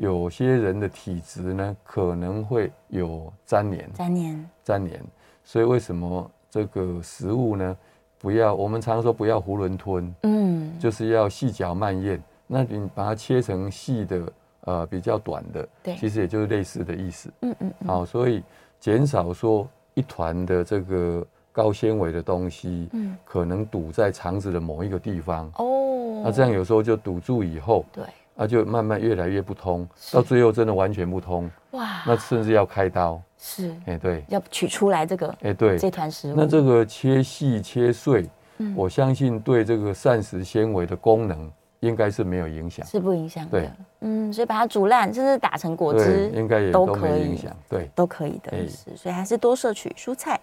[0.00, 5.04] 有些人的体质呢可能会有粘连，粘连，粘连，
[5.44, 7.76] 所以为什么这个食物呢
[8.18, 8.54] 不要？
[8.54, 12.18] 我们常说不要囫囵吞，嗯，就是要细嚼慢咽。
[12.46, 14.32] 那你把它切成细的，
[14.62, 18.42] 呃，比较短的，对，其实也就是类似的意思，嗯嗯，好，所以。
[18.80, 25.52] 减少说一团的这个高纤维的东西，嗯，可能堵在肠子的某一个地方。
[25.58, 28.04] 哦，那这样有时候就堵住以后，对，
[28.40, 38.26] 那就慢慢越来越不通，到最后真的完全不通，哇，那甚至要开刀，是，哎对，要取出来这个，哎对，这团食物，那这个切细切碎，
[38.58, 41.50] 嗯，我相信对这个膳食纤维的功能。
[41.80, 43.50] 应该是没有影响，是不影响的。
[43.52, 47.56] 对，嗯，所以把它煮烂，甚至打成果汁，应该也都可以影响。
[47.70, 48.50] 对，都可以的。
[48.68, 50.38] 是，所以还是多摄取蔬菜。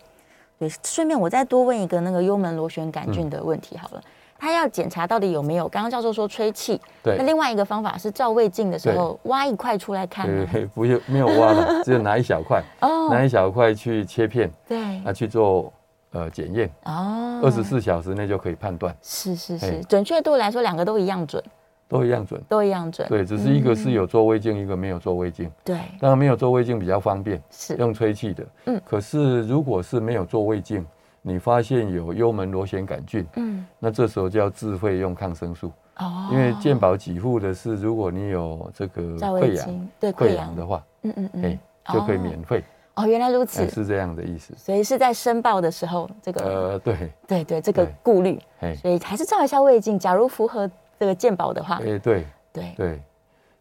[0.57, 4.01] 对，顺便我再多问一个那个幽门螺旋杆菌的问题好了。
[4.39, 5.67] 他要检查到底有没有？
[5.67, 7.15] 刚刚教授说吹气，对。
[7.17, 10.28] 那另外一个方法是照胃镜的时候挖一块出来看。
[10.28, 15.71] 对， 不用，没有挖了， 只有拿一小块，哦，拿一小块去切片，对，啊去做。
[16.12, 18.95] 呃，检验哦，二十四小时内就可以判断。
[19.02, 21.43] 是是是，准确度来说，两个都一样准，
[21.89, 23.06] 都一样准，都一样准。
[23.10, 25.52] 对，只是一个是有做胃镜，一个没有做胃镜。
[25.65, 28.43] 对，当然没有做胃镜比较方便，是用吹气的。
[28.67, 30.84] 嗯，可是如果是没有做胃镜，
[31.27, 35.71] 你发现有幽门螺旋杆菌，嗯，那这时候就要自费用抗生素。
[35.97, 41.59] 哦，因为健保给付的是，如果你有这个溃疡，对溃疡的话，嗯嗯嗯，哎，
[41.93, 42.63] 就可以免费。
[42.95, 44.53] 哦，原来如此，是这样的意思。
[44.55, 47.11] 所以是在申报的时候，这个呃，对。
[47.27, 48.39] 对对，这个顾虑，
[48.81, 49.99] 所以还是照一下胃镜。
[49.99, 52.25] 假如符合这个健保的话，哎，对。
[52.53, 52.73] 对。
[52.75, 53.01] 对，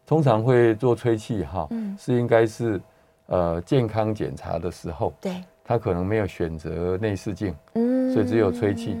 [0.05, 2.81] 通常会做吹气哈，嗯，是应该是
[3.27, 8.97] 呃健康检查的时候，对，他可能没有选择内视镜，嗯，所以只有吹气，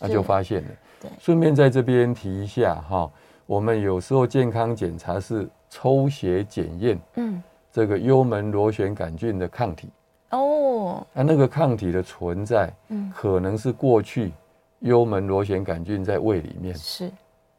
[0.00, 0.68] 那就发现了。
[1.02, 3.08] 对，顺便在这边提一下哈，
[3.44, 7.42] 我们有时候健康检查是抽血检验，嗯。
[7.70, 9.90] 这个幽门螺旋杆菌的抗体。
[10.30, 14.32] 哦，那那个抗体的存在，嗯，可能是过去
[14.78, 16.74] 幽门螺旋杆菌在胃里面。
[16.74, 17.10] 是，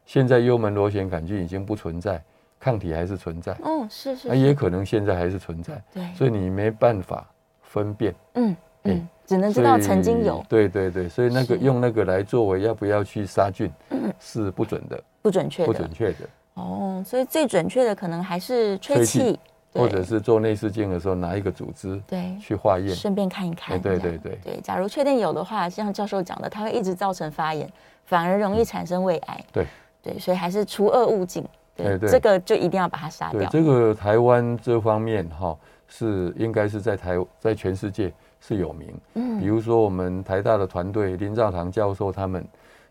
[0.06, 2.20] 现在幽门螺旋杆菌已经不存在，
[2.58, 7.24] 抗体还是存在，哦，是是，那也可能现在还是存在，对，所以你没办法
[7.68, 19.38] 分辨，嗯嗯，只能知道曾经有，对对对，所以那个用那个来作为要不要去杀菌，嗯，是不准的，不准确，不准确的，哦，所以最准确的可能还是吹气。
[19.70, 22.36] 或者是做内视镜的时候，拿一个组织对。
[22.40, 23.80] 去化验，顺便看一看。
[23.80, 24.38] 对对对。
[24.42, 27.70] 对，假如确定有的话，像教授讲的，它会一直造成发炎，
[28.06, 29.44] 反而容易产生胃癌。
[29.52, 29.66] 对。
[30.02, 31.44] 对，所以还是除恶务尽。
[31.76, 33.48] 对对，这个就一定要把它杀掉。
[33.50, 35.56] 这个台湾这方面哈
[35.88, 38.94] 是应该是在台在全世界是有名。
[39.14, 42.46] 嗯，比如说我们台大的团队林兆堂教授他们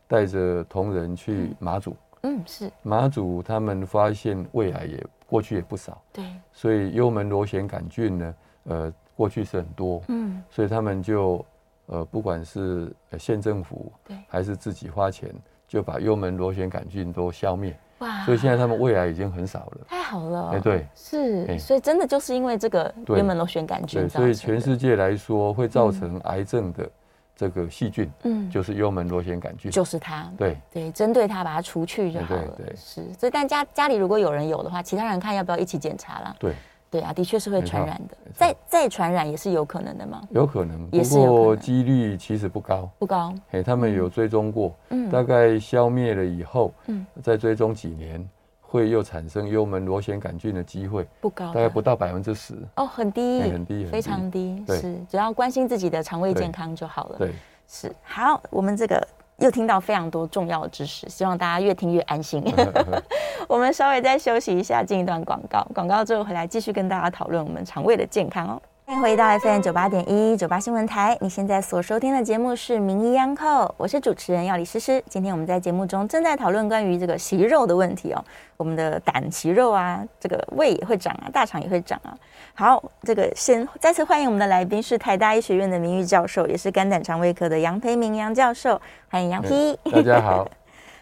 [0.07, 1.95] 带着同仁去马祖。
[2.23, 5.01] 嗯，是马祖他们发现胃癌也。
[5.29, 6.23] 过去也不少，对，
[6.53, 11.45] 所以幽门螺旋杆菌呢，呃，过去是很多，嗯，所以他们就，
[11.87, 12.89] 呃，不管是
[13.19, 15.29] 县政府，对，还是自己花钱
[15.67, 17.77] 就把幽门螺旋杆菌都消灭。
[17.99, 18.25] 哇！
[18.25, 19.77] 所以现在他们胃癌已经很少了。
[19.87, 20.49] 太好了。
[20.53, 24.01] 哎，对，是，所以真的就是因为这个幽门螺旋杆菌。
[24.01, 26.89] 对，所以全世界来说会造成癌症的
[27.35, 30.31] 这个细菌，嗯，就是幽门螺旋杆菌，就是它。
[30.37, 32.47] 对对，针对它把它除去就好了。
[32.57, 33.01] 对，是。
[33.19, 36.35] 所以，但家家里如果有人有的话，其他人看要不要一起检查啦？
[36.39, 36.53] 对。
[36.89, 40.21] 对啊，的确是会传染的，再再传染也是有可能的吗？
[40.29, 43.33] 有可能，不过几率其实不高，不高。
[43.51, 48.25] 哎，他们有追踪过，嗯，大概消灭了以后，嗯，再追踪几年，
[48.61, 52.55] 会又产生幽门螺旋杆菌的机会不高，大概不到百分之十。
[52.75, 54.63] 哦，很低，很低，非常低。
[54.67, 57.17] 是，只要关心自己的肠胃健康就好了。
[57.17, 57.33] 对，
[57.67, 57.93] 是。
[58.01, 59.07] 好，我们这个。
[59.37, 62.43] 又听到非常多重要的知识，希望大家越听越安心。
[63.47, 65.65] 我们稍微再休息一下，进一段广告。
[65.73, 68.61] 广告之后回来继续跟大家讨论我们肠胃的健康哦。
[68.87, 75.03] 欢迎回到 FM 九八点一九八新闻台，你现在所收听的节目是《名医央叩》，我是主持人药理诗诗。
[75.09, 78.23] 今天我们在节目中正在讨论关于这个息肉的问题哦，
[78.55, 82.17] 我们的胆息肉啊，这个胃也会长啊，大肠也会长啊。
[82.53, 89.77] 好，这个先再次欢迎我们的来宾是台大医学院的名誉教授，也是肝胆肠胃科的杨培明杨教授，欢迎杨皮。
[89.91, 90.49] 大家好。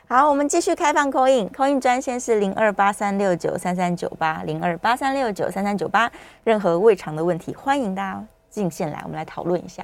[0.07, 6.11] 好，我们继续开放 call in，call in 专线是零二八三六九三三九八零二八三六九三三九八，
[6.43, 9.83] 任何胃肠的问题，欢迎大家进线来，我们来讨论一下。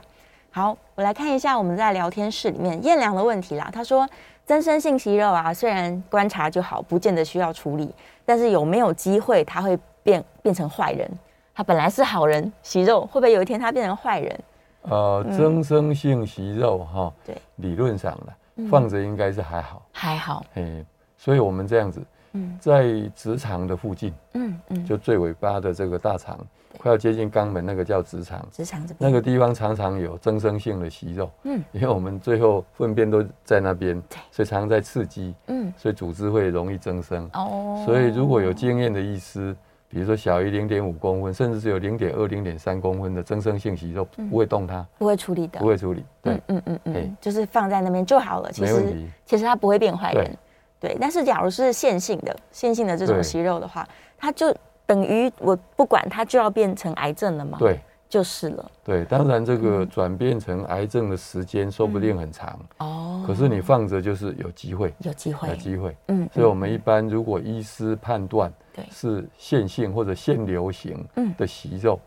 [0.51, 3.67] 好，我来看一下我们在聊天室里面燕良的问题啦。
[3.73, 4.07] 他说，
[4.45, 7.91] 增生性息肉啊，虽然观察就好，不见得需要处理，
[8.23, 11.09] 但是有没有机会他会变变成坏人？
[11.55, 14.39] 他本来是好人，息肉会不会有一天他变成坏人？
[14.83, 18.37] 呃，增生性息肉哈，对，理论上了。
[18.69, 20.85] 放着应该是还好，还好，哎，
[21.17, 22.01] 所以我们这样子，
[22.33, 26.37] 嗯，在直肠的附近，嗯嗯，就最尾巴的这个大肠，
[26.77, 39.55] 快要接近肛门那个叫直肠，直肠那个地方常常有增生性的息肉，嗯，因为我们最后粪便都在那边，对，所以常常在刺激，嗯，所以组织会容易增生，哦，所以如果有经验的医师。
[39.91, 46.05] 比如说小于零点五公分，甚至只有零点二、零点三公分的增生性息肉，不会动它，不会处理的，不会处理。
[46.21, 48.49] 对，嗯嗯嗯，就是放在那边就好了。
[48.51, 48.93] 其实，
[49.25, 50.37] 其实它不会变坏人。
[50.79, 53.85] 对，但是假如是线性的、线性的这种息肉的话，
[54.17, 57.57] 它就等于我不管它就要变成癌症了吗？
[57.59, 57.79] 对，
[58.11, 58.71] 就是了。
[58.83, 63.23] 对，当然这个转变成癌症的时间说不定很长哦。
[63.25, 65.95] 可是你放着就是有机会，有机会，有机会。
[66.09, 68.51] 嗯，所以我们一般如果医师判断。
[68.73, 71.05] 对，是线性或者腺瘤型
[71.37, 71.99] 的息肉，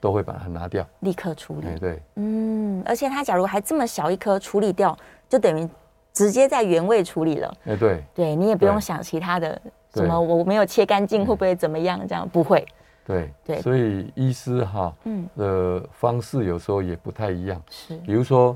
[0.00, 1.62] 都会把它拿掉，立刻处理。
[1.62, 4.98] 对，对，嗯，而且它假如还这么小一颗，处理掉
[5.28, 5.68] 就等于
[6.12, 7.54] 直接在原位处理了。
[7.66, 9.60] 哎，对，对你也不用想其他的，
[9.94, 12.00] 什么我没有切干净会不会怎么样？
[12.08, 12.66] 这样不会。
[13.08, 17.60] 对对，所以医师哈，嗯，的方式有时候也不太一样。
[17.70, 18.54] 是，比如说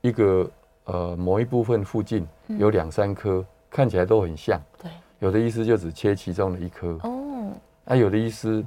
[0.00, 0.50] 一个
[0.84, 4.60] 呃某一部分附近有两三颗，看起来都很像。
[4.82, 4.90] 对。
[5.20, 6.98] 有的医师就只切其中的一颗。
[7.04, 7.52] 哦，
[7.84, 8.64] 那有的医师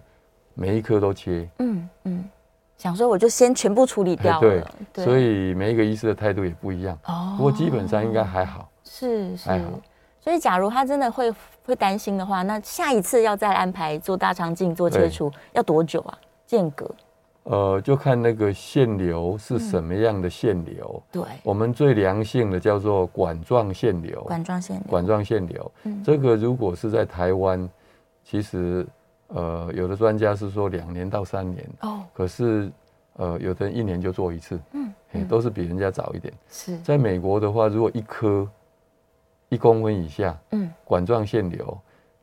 [0.53, 2.23] 每一颗都切，嗯嗯，
[2.77, 6.97] 想说我就先全部处理掉了，对，所以每一个医师的态度也不一样。
[7.07, 7.35] 哦。
[7.35, 9.49] 不过基本上应该还好，是是，
[10.21, 11.29] 所以假如他真的会
[11.65, 16.17] 会担心的话，那下一次要再安排做大肠镜做切除要多久啊？
[16.45, 16.89] 间隔？
[17.43, 21.03] 呃，就看那个腺瘤是什么样的腺瘤。
[21.11, 24.21] 对，我们最良性的叫做管状腺瘤。
[24.23, 24.85] 管状腺瘤。
[24.87, 25.71] 管状腺瘤。
[25.83, 27.69] 嗯，这个如果是在台湾，
[28.23, 28.85] 其实
[29.27, 31.63] 呃，有的专家是说两年到三年。
[31.81, 32.01] 哦。
[32.13, 32.71] 可是
[33.17, 34.59] 呃，有的人一年就做一次。
[34.73, 34.91] 嗯。
[35.29, 36.33] 都是比人家早一点。
[36.49, 36.77] 是。
[36.79, 38.45] 在美国的话，如果一颗
[39.49, 41.77] 一公分以下，嗯，管状腺瘤，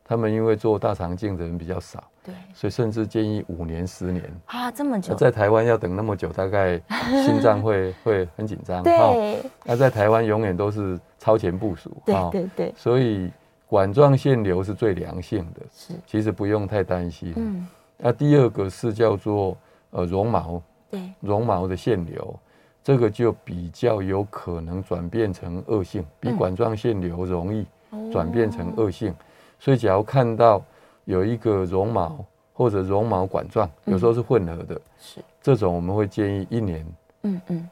[0.05, 2.03] 他们因为做大肠镜的人比较少。
[2.25, 6.81] 对，所以甚至建议五年、十年啊，这么久，在台湾要等那么久，大概
[7.27, 8.81] 心脏会会很紧张。
[8.81, 11.91] 对，那在台湾永远都是超前部署。
[12.07, 13.29] 对对对，所以
[13.67, 17.33] 管状腺瘤是最良性的，是，其实不用太担心。
[17.35, 17.67] 嗯，
[17.99, 19.57] 那第二个是叫做
[19.91, 20.63] 呃绒毛，
[20.93, 22.39] 对，绒毛的腺瘤，
[22.83, 27.67] 这个就比较有可能转变成恶性，比管状腺瘤容易
[28.13, 29.15] 转变成恶性。
[29.59, 30.63] 所以只要看到。
[31.05, 35.21] 有一个绒毛或者绒毛管状，有时候是混合的，是。
[35.43, 36.87] 这种我们会建议一年，
[37.23, 37.69] 嗯嗯，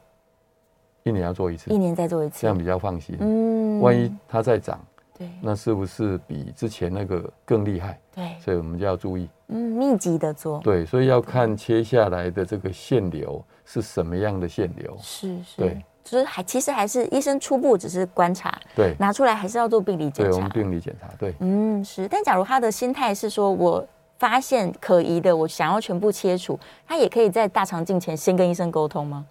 [1.05, 3.17] 一年要做一次，一年再做一次，这样比较放心。
[3.21, 4.81] 嗯，万一它再长，
[5.21, 8.01] 对，那是不是比之前那个更厉害？
[8.15, 9.29] 对，所以我们就要注意。
[9.49, 10.59] 嗯，密集的做。
[10.61, 14.97] 对，所以要看切下来的这个腺瘤是什么样的腺瘤。
[14.99, 15.59] 是是。
[15.59, 20.31] 对，就是还其实还是医生初步只是观察，对，拿出来还是要做病理检查。
[20.31, 21.35] 对，我们病理检查，对。
[21.41, 22.09] 嗯，是。
[22.09, 23.87] 但假如他的心态是说，我
[24.19, 29.27] 发现可疑的，我想要全部切除，他也可以在大肠镜前先跟医生沟通吗？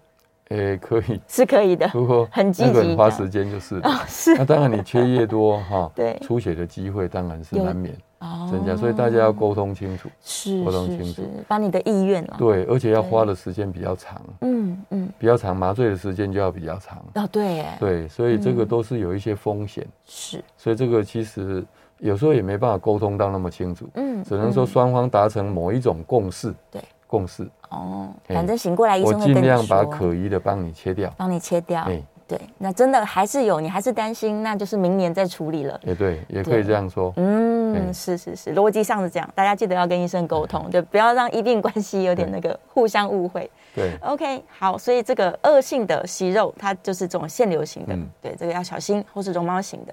[0.50, 4.34] 诶，可以 是可以的，不过很积极，花时间就是哦，是。
[4.36, 7.94] 那当然你缺越多 哈，对，出血的机会当然是难免
[8.50, 21.64] 增加，所以大家要沟通清楚，是沟通清楚，把你的意愿了，对，而且要花的时间比较长，嗯嗯，比较长，麻醉的时间就要比较长，哦对，对，所以这个都是有一些风险，是，所以这个其实
[21.98, 26.82] 有时候也没办法沟通到那么清楚，嗯，只能说双方达成某一种共识，对。
[27.10, 31.82] 共识哦，反正醒过来医生会跟你说，我尽量把可疑的帮你切掉，帮你切掉。
[31.82, 35.78] 哎，对，那真的还是有，你还是担心，那就是明年再处理了。
[35.82, 37.12] 也对，也可以这样说。
[37.16, 43.50] 嗯，是是是，逻辑上是这样，大家记得要跟医生沟通，对，不要让医病关系有点那个互相误会。
[43.74, 49.92] 对，OK，好，所以这个恶性的息肉，它就是这种腺瘤型的，对，这个要小心，或是绒毛型的。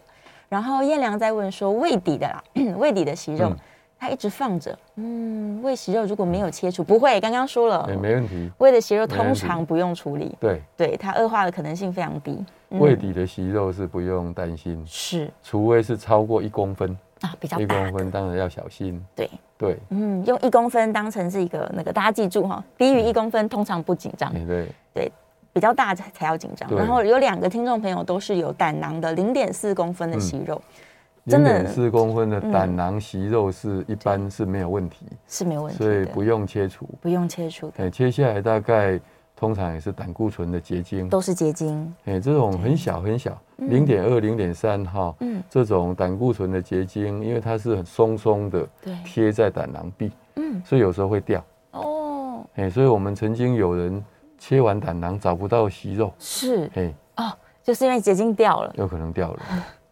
[0.49, 2.43] 然后燕良在问说，胃底的啦，
[2.77, 3.51] 胃底的息肉。
[3.99, 8.51] 它一直放着，嗯，胃息肉如果没有切除，不会，刚刚说了，欸、没问题。
[8.59, 12.37] 胃的息肉通常不用处理，对，对，它恶化的可能性非常低。
[12.69, 19.03] 嗯、胃底的息肉是不用担心，是，除非是超过一公分啊，比较，一公分当然要小心。
[19.15, 25.11] 对对，嗯，用一公分当成是一个那个，大家记住哈，低于一公分通常不紧张，对对，对，
[25.53, 26.69] 比较大才才要紧张。
[26.75, 30.55] 然后有两个听众朋友都是有胆囊的零点四公分的息肉。
[30.55, 30.83] 嗯
[31.27, 37.71] 零点四公分的胆囊息肉是一般是没有问题，是没有问题，所以不用切除，不用切除。
[37.77, 38.97] 哎，切下来大概
[39.35, 41.93] 通常也是胆固醇的结晶，都是结晶。
[42.05, 51.43] 哎，这种很小很小，零点二、零点三哈，嗯，这种胆固醇的结晶，因为它是很松松的，对，贴在胆囊壁，嗯，所以有时候会掉。
[51.71, 54.01] 哦，哎，所以我们曾经有人
[54.37, 59.41] 切完胆囊找不到息肉，是，哎，哦，就是因为结晶掉了，有可能掉了。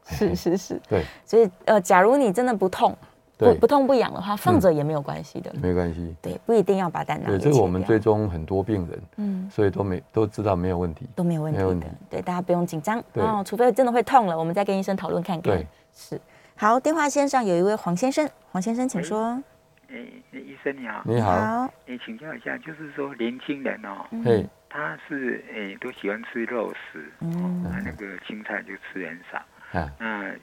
[0.05, 2.95] 是 是是，对，所以呃，假如你真的不痛，
[3.37, 7.27] 不不痛不痒的话，放着也没有关系的，没关系，对，不一定要把蛋拿。
[7.29, 15.55] 对，这个我们追踪很多病人，嗯，所以都没都知道没有问题，都没有问题的，对，大家不用紧张，哦，除非真的会痛了，我们再跟医生讨论看看。
[15.57, 16.19] 对，是。
[16.55, 19.41] 好，电话线上有一位黄先生，黄先生请说。
[19.89, 19.97] 哎，
[20.31, 29.39] 医生你好，你好，你请教一下，就是说年轻人哦，嘿，他是哎都喜欢吃肉食，嗯，那个青菜就吃很少。
[29.75, 30.33] 啊、那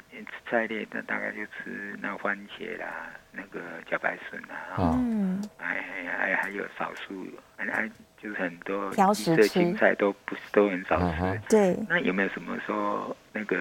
[0.51, 2.87] 菜类的大概就吃那番茄啦，
[3.33, 3.61] 那个
[3.91, 7.27] 茭白笋啦，嗯，还还还有少数，
[7.57, 7.89] 还
[8.23, 11.25] 就是很多挑食的青菜都不是都很少吃。
[11.25, 13.57] 啊、对，那有没有什么说那个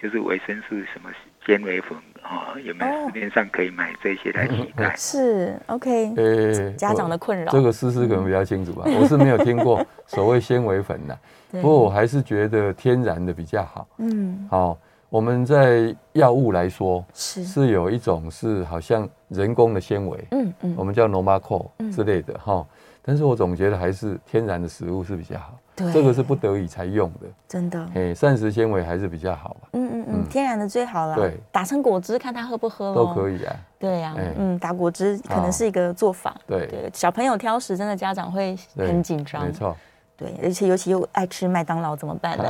[0.00, 1.10] 就是维生素什么
[1.46, 2.60] 纤维粉啊、哦？
[2.60, 4.92] 有没有市面上可以买这些来替代？
[4.96, 11.16] 是 OK，呃，欸、家长的困扰，这个思思可能比较清楚吧， 我是没有听过所谓纤维粉的，
[11.52, 13.86] 不过我还是觉得天然的比较好。
[13.98, 14.76] 嗯，好。
[15.08, 17.44] 我们在药物来说是。
[17.44, 22.66] 是有一种是好像人工的纤维，嗯嗯，我们叫 Normaco 之类的哈，
[23.02, 36.66] 但是我总觉得还是天然的食物是比较好，对，这个是不得已才用的，真的，哎，膳食纤维还是比较好吧，嗯嗯嗯，天然的最好了，对，打成果汁看他喝不喝都可以啊，对呀，嗯，打果汁可能是一个做法，对。
[36.66, 39.76] 对，小朋友挑食真的家长会很紧张，没错。
[40.18, 42.44] 对，而且尤其又爱吃麦当劳怎么办呢？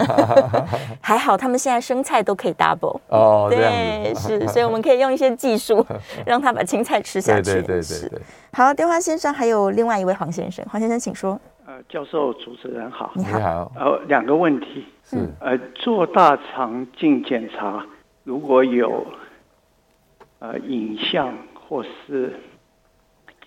[1.03, 5.85] 还好他们现在生菜都可以 double 哦，对，是，所以我们可以用一些技术
[6.25, 7.43] 让他把青菜吃下去。
[7.43, 8.21] 对对对对。
[8.53, 11.39] 好，电话先生还有另外一位黄先生，黄先生请说。
[11.67, 13.73] 呃，教授主持人好，你好。
[13.75, 17.85] 呃，两个问题是，呃，做大肠镜检查
[18.23, 19.05] 如果有
[20.39, 21.37] 呃影像
[21.69, 22.39] 或是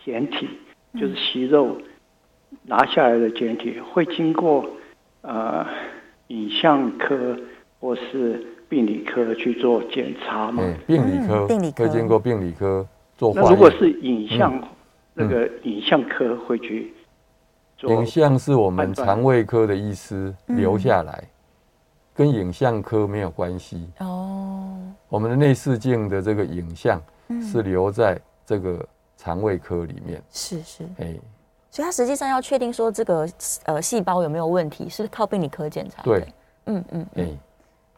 [0.03, 0.49] 简体，
[0.99, 1.77] 就是息肉。
[2.63, 4.65] 拿下来的检体会经过
[5.21, 5.65] 呃
[6.27, 7.37] 影像科
[7.79, 10.63] 或是病理科去做检查吗？
[10.85, 12.85] 病理科，病理科会经过病理科
[13.17, 13.33] 做。
[13.33, 14.67] 那如果是影像，嗯、
[15.13, 16.93] 那个影像科会去
[17.77, 17.91] 做。
[17.93, 21.29] 影像是我们肠胃科的医师留下来，嗯、
[22.13, 23.89] 跟影像科没有关系。
[23.99, 24.77] 哦，
[25.07, 27.01] 我们的内视镜的这个影像
[27.41, 28.85] 是留在这个
[29.17, 30.21] 肠胃科里面。
[30.29, 31.15] 是是，哎。
[31.71, 33.29] 所以他实际上要确定说这个
[33.65, 36.01] 呃细胞有没有问题，是靠病理科检查。
[36.01, 36.25] 对，
[36.65, 37.27] 嗯嗯，哎，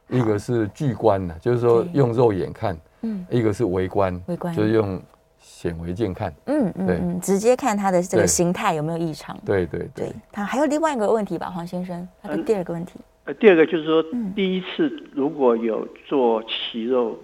[0.10, 5.02] 一个是巨观呢，就是说用肉眼看，嗯，一个是微观，微观就是用
[5.40, 9.40] 显微镜看，嗯嗯嗯，直接看它的这个形态有没有异常。
[9.46, 13.00] 对对对，他还有另外一个问题吧，黄先生，他的第二个问题。
[13.24, 14.04] 呃，第二个就是说，
[14.36, 17.18] 第一次如果有做息肉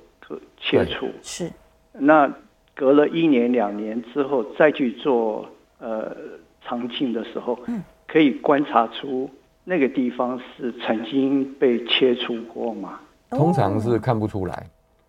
[0.61, 1.51] 切除，是，
[1.91, 2.33] 那
[2.73, 5.45] 隔了一年两年之后再去做。
[5.79, 6.15] 呃，
[6.61, 9.29] 肠镜的时候，嗯，可以观察出
[9.63, 12.99] 那个地方是曾经被切除过吗？
[13.29, 14.65] 通常是看不出来，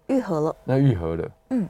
[0.08, 0.56] 愈合了。
[0.64, 1.68] 那愈合了，嗯，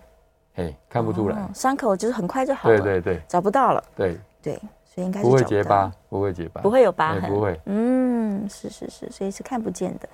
[0.56, 2.80] 哎，看不出来，伤口就是很快就好了。
[2.80, 3.84] 对对对，找不到了。
[3.94, 7.60] 对对，所以应该不会结疤，不会结疤，不会有疤痕，不会。
[7.66, 10.08] 嗯，是是是，所以是看不见的。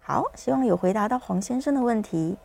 [0.00, 2.36] 好，希望有回答到黄先生的问题。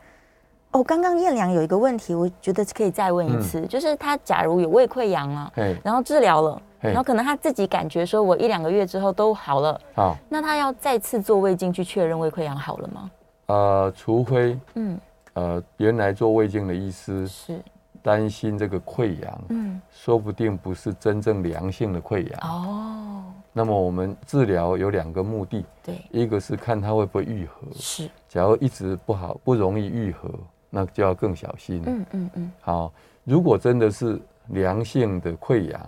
[0.76, 5.50] 哦，刚刚燕良有一个问题，我觉得可以再问一次，嗯、就是他假如有胃溃疡了，
[5.82, 13.12] 然后治疗了，然后可能他自己感觉说，我一两个月之后都好了，好，那他要再次做胃镜去确认胃溃疡好了吗？
[13.46, 15.00] 呃，除非，嗯，
[15.36, 17.62] 呃，原来做胃镜的医师是。
[18.04, 23.24] 担心这个溃疡，嗯，说不定不是真正良性的溃疡哦。
[23.52, 30.30] 那么我们治疗有两个目的，对，一个是看他会不会愈合，是，假如一直不好，不容易愈合。
[30.76, 31.82] 那就要更小心。
[31.86, 32.52] 嗯嗯嗯。
[32.60, 32.92] 好，
[33.24, 35.82] 如果真的是良性的溃疡，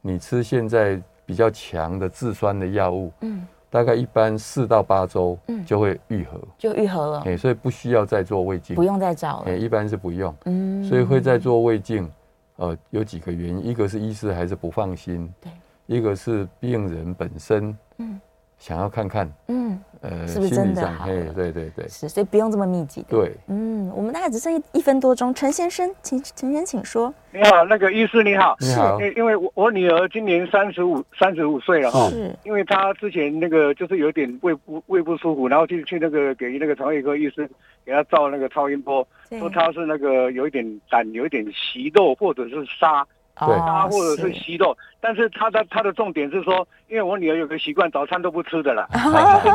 [0.00, 7.22] 你吃现在比较强的治酸的药物，嗯，大概一般四到八周，嗯，就会愈合，就愈合了。
[7.24, 9.44] 哎，所以不需要再做胃镜，不用再找了。
[9.46, 10.34] 哎，一般是不用。
[10.46, 10.82] 嗯。
[10.82, 12.10] 所以会再做胃镜，
[12.56, 15.52] 呃，有几个原因，一个是医师还是不放心，对，
[15.86, 18.20] 一个是病人本身，嗯。
[18.58, 21.06] 想要看看，嗯，呃，是不是真的好？
[21.06, 23.06] 对对对，是，所以不用这么密集的。
[23.08, 25.32] 对，嗯，我们大概只剩一一分多钟。
[25.32, 27.14] 陈先生，请陈先生请说。
[27.32, 29.00] 你好，那个医师你好，你好。
[29.00, 37.48] 因因为我我女儿今年三十五三十五岁了哈，是，因为她之前那个就是有点胃不胃不舒服，然后就去那个给那个肠胃科医师
[37.86, 43.06] 给她照那个超音波，说她是那个有一点胆有一点息肉或者是沙。
[43.46, 44.32] 对，啊，或者是。
[44.42, 48.88] 息肉，但是他的他的重点是说，因为我女儿有个习惯，早餐都不吃的了，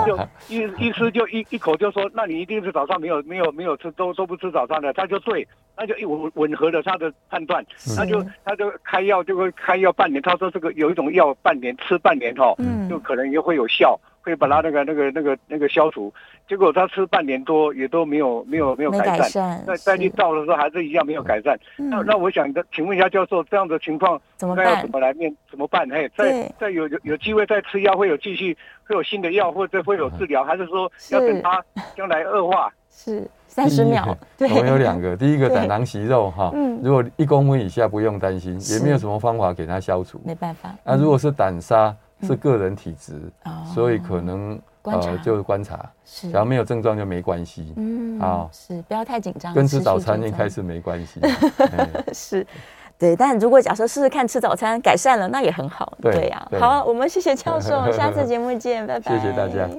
[0.05, 0.17] 就
[0.47, 7.65] 一一吃就一一口就说，那你一定是早上没有没有没有吃，都都不吃早餐的，他就对，那就一吻吻合了他的判断，
[7.97, 12.55] 那就他就开药就会开药半年，他说这个有一种药半年吃半年哈，
[12.89, 13.99] 就可能也会有效。
[14.16, 16.13] 可以把它那个、那个、那个、那个消除，
[16.47, 19.63] 结果他吃半年多也都没有、没有、没有改善。
[19.65, 21.59] 那再去照的时候还是一样没有改善。
[21.75, 24.65] 那那我想请问一下教授，这样的情况怎么办？
[24.65, 25.33] 要怎么来面？
[25.49, 25.87] 怎么办？
[25.89, 28.55] 嘿，再再有有有机会再吃药，会有继续
[28.85, 31.63] 会有新的药，或者会有治疗，还是说要等他
[31.95, 32.71] 将来恶化？
[32.89, 34.17] 是三十秒。
[34.39, 36.51] 我们有两个，第一个胆囊息肉哈，
[36.81, 40.19] 如果一公分以下不用担心，也没有什么方法给他消除。
[40.25, 40.73] 没办法。
[40.83, 41.95] 那如果是胆沙。
[42.21, 43.21] 是个人体质，
[43.73, 47.73] 所以可能呃就是观察，只要没有症状就没关系。
[47.75, 51.19] 嗯，啊，是不要太紧张，跟吃早餐应该是没关系。
[52.13, 52.47] 是，
[52.97, 55.97] 对，但如果假设试试看吃早餐改善了，那也很好。
[56.01, 59.15] 对呀，好，我们谢谢教授， 下次节目见，拜拜。
[59.15, 59.69] 谢谢大家。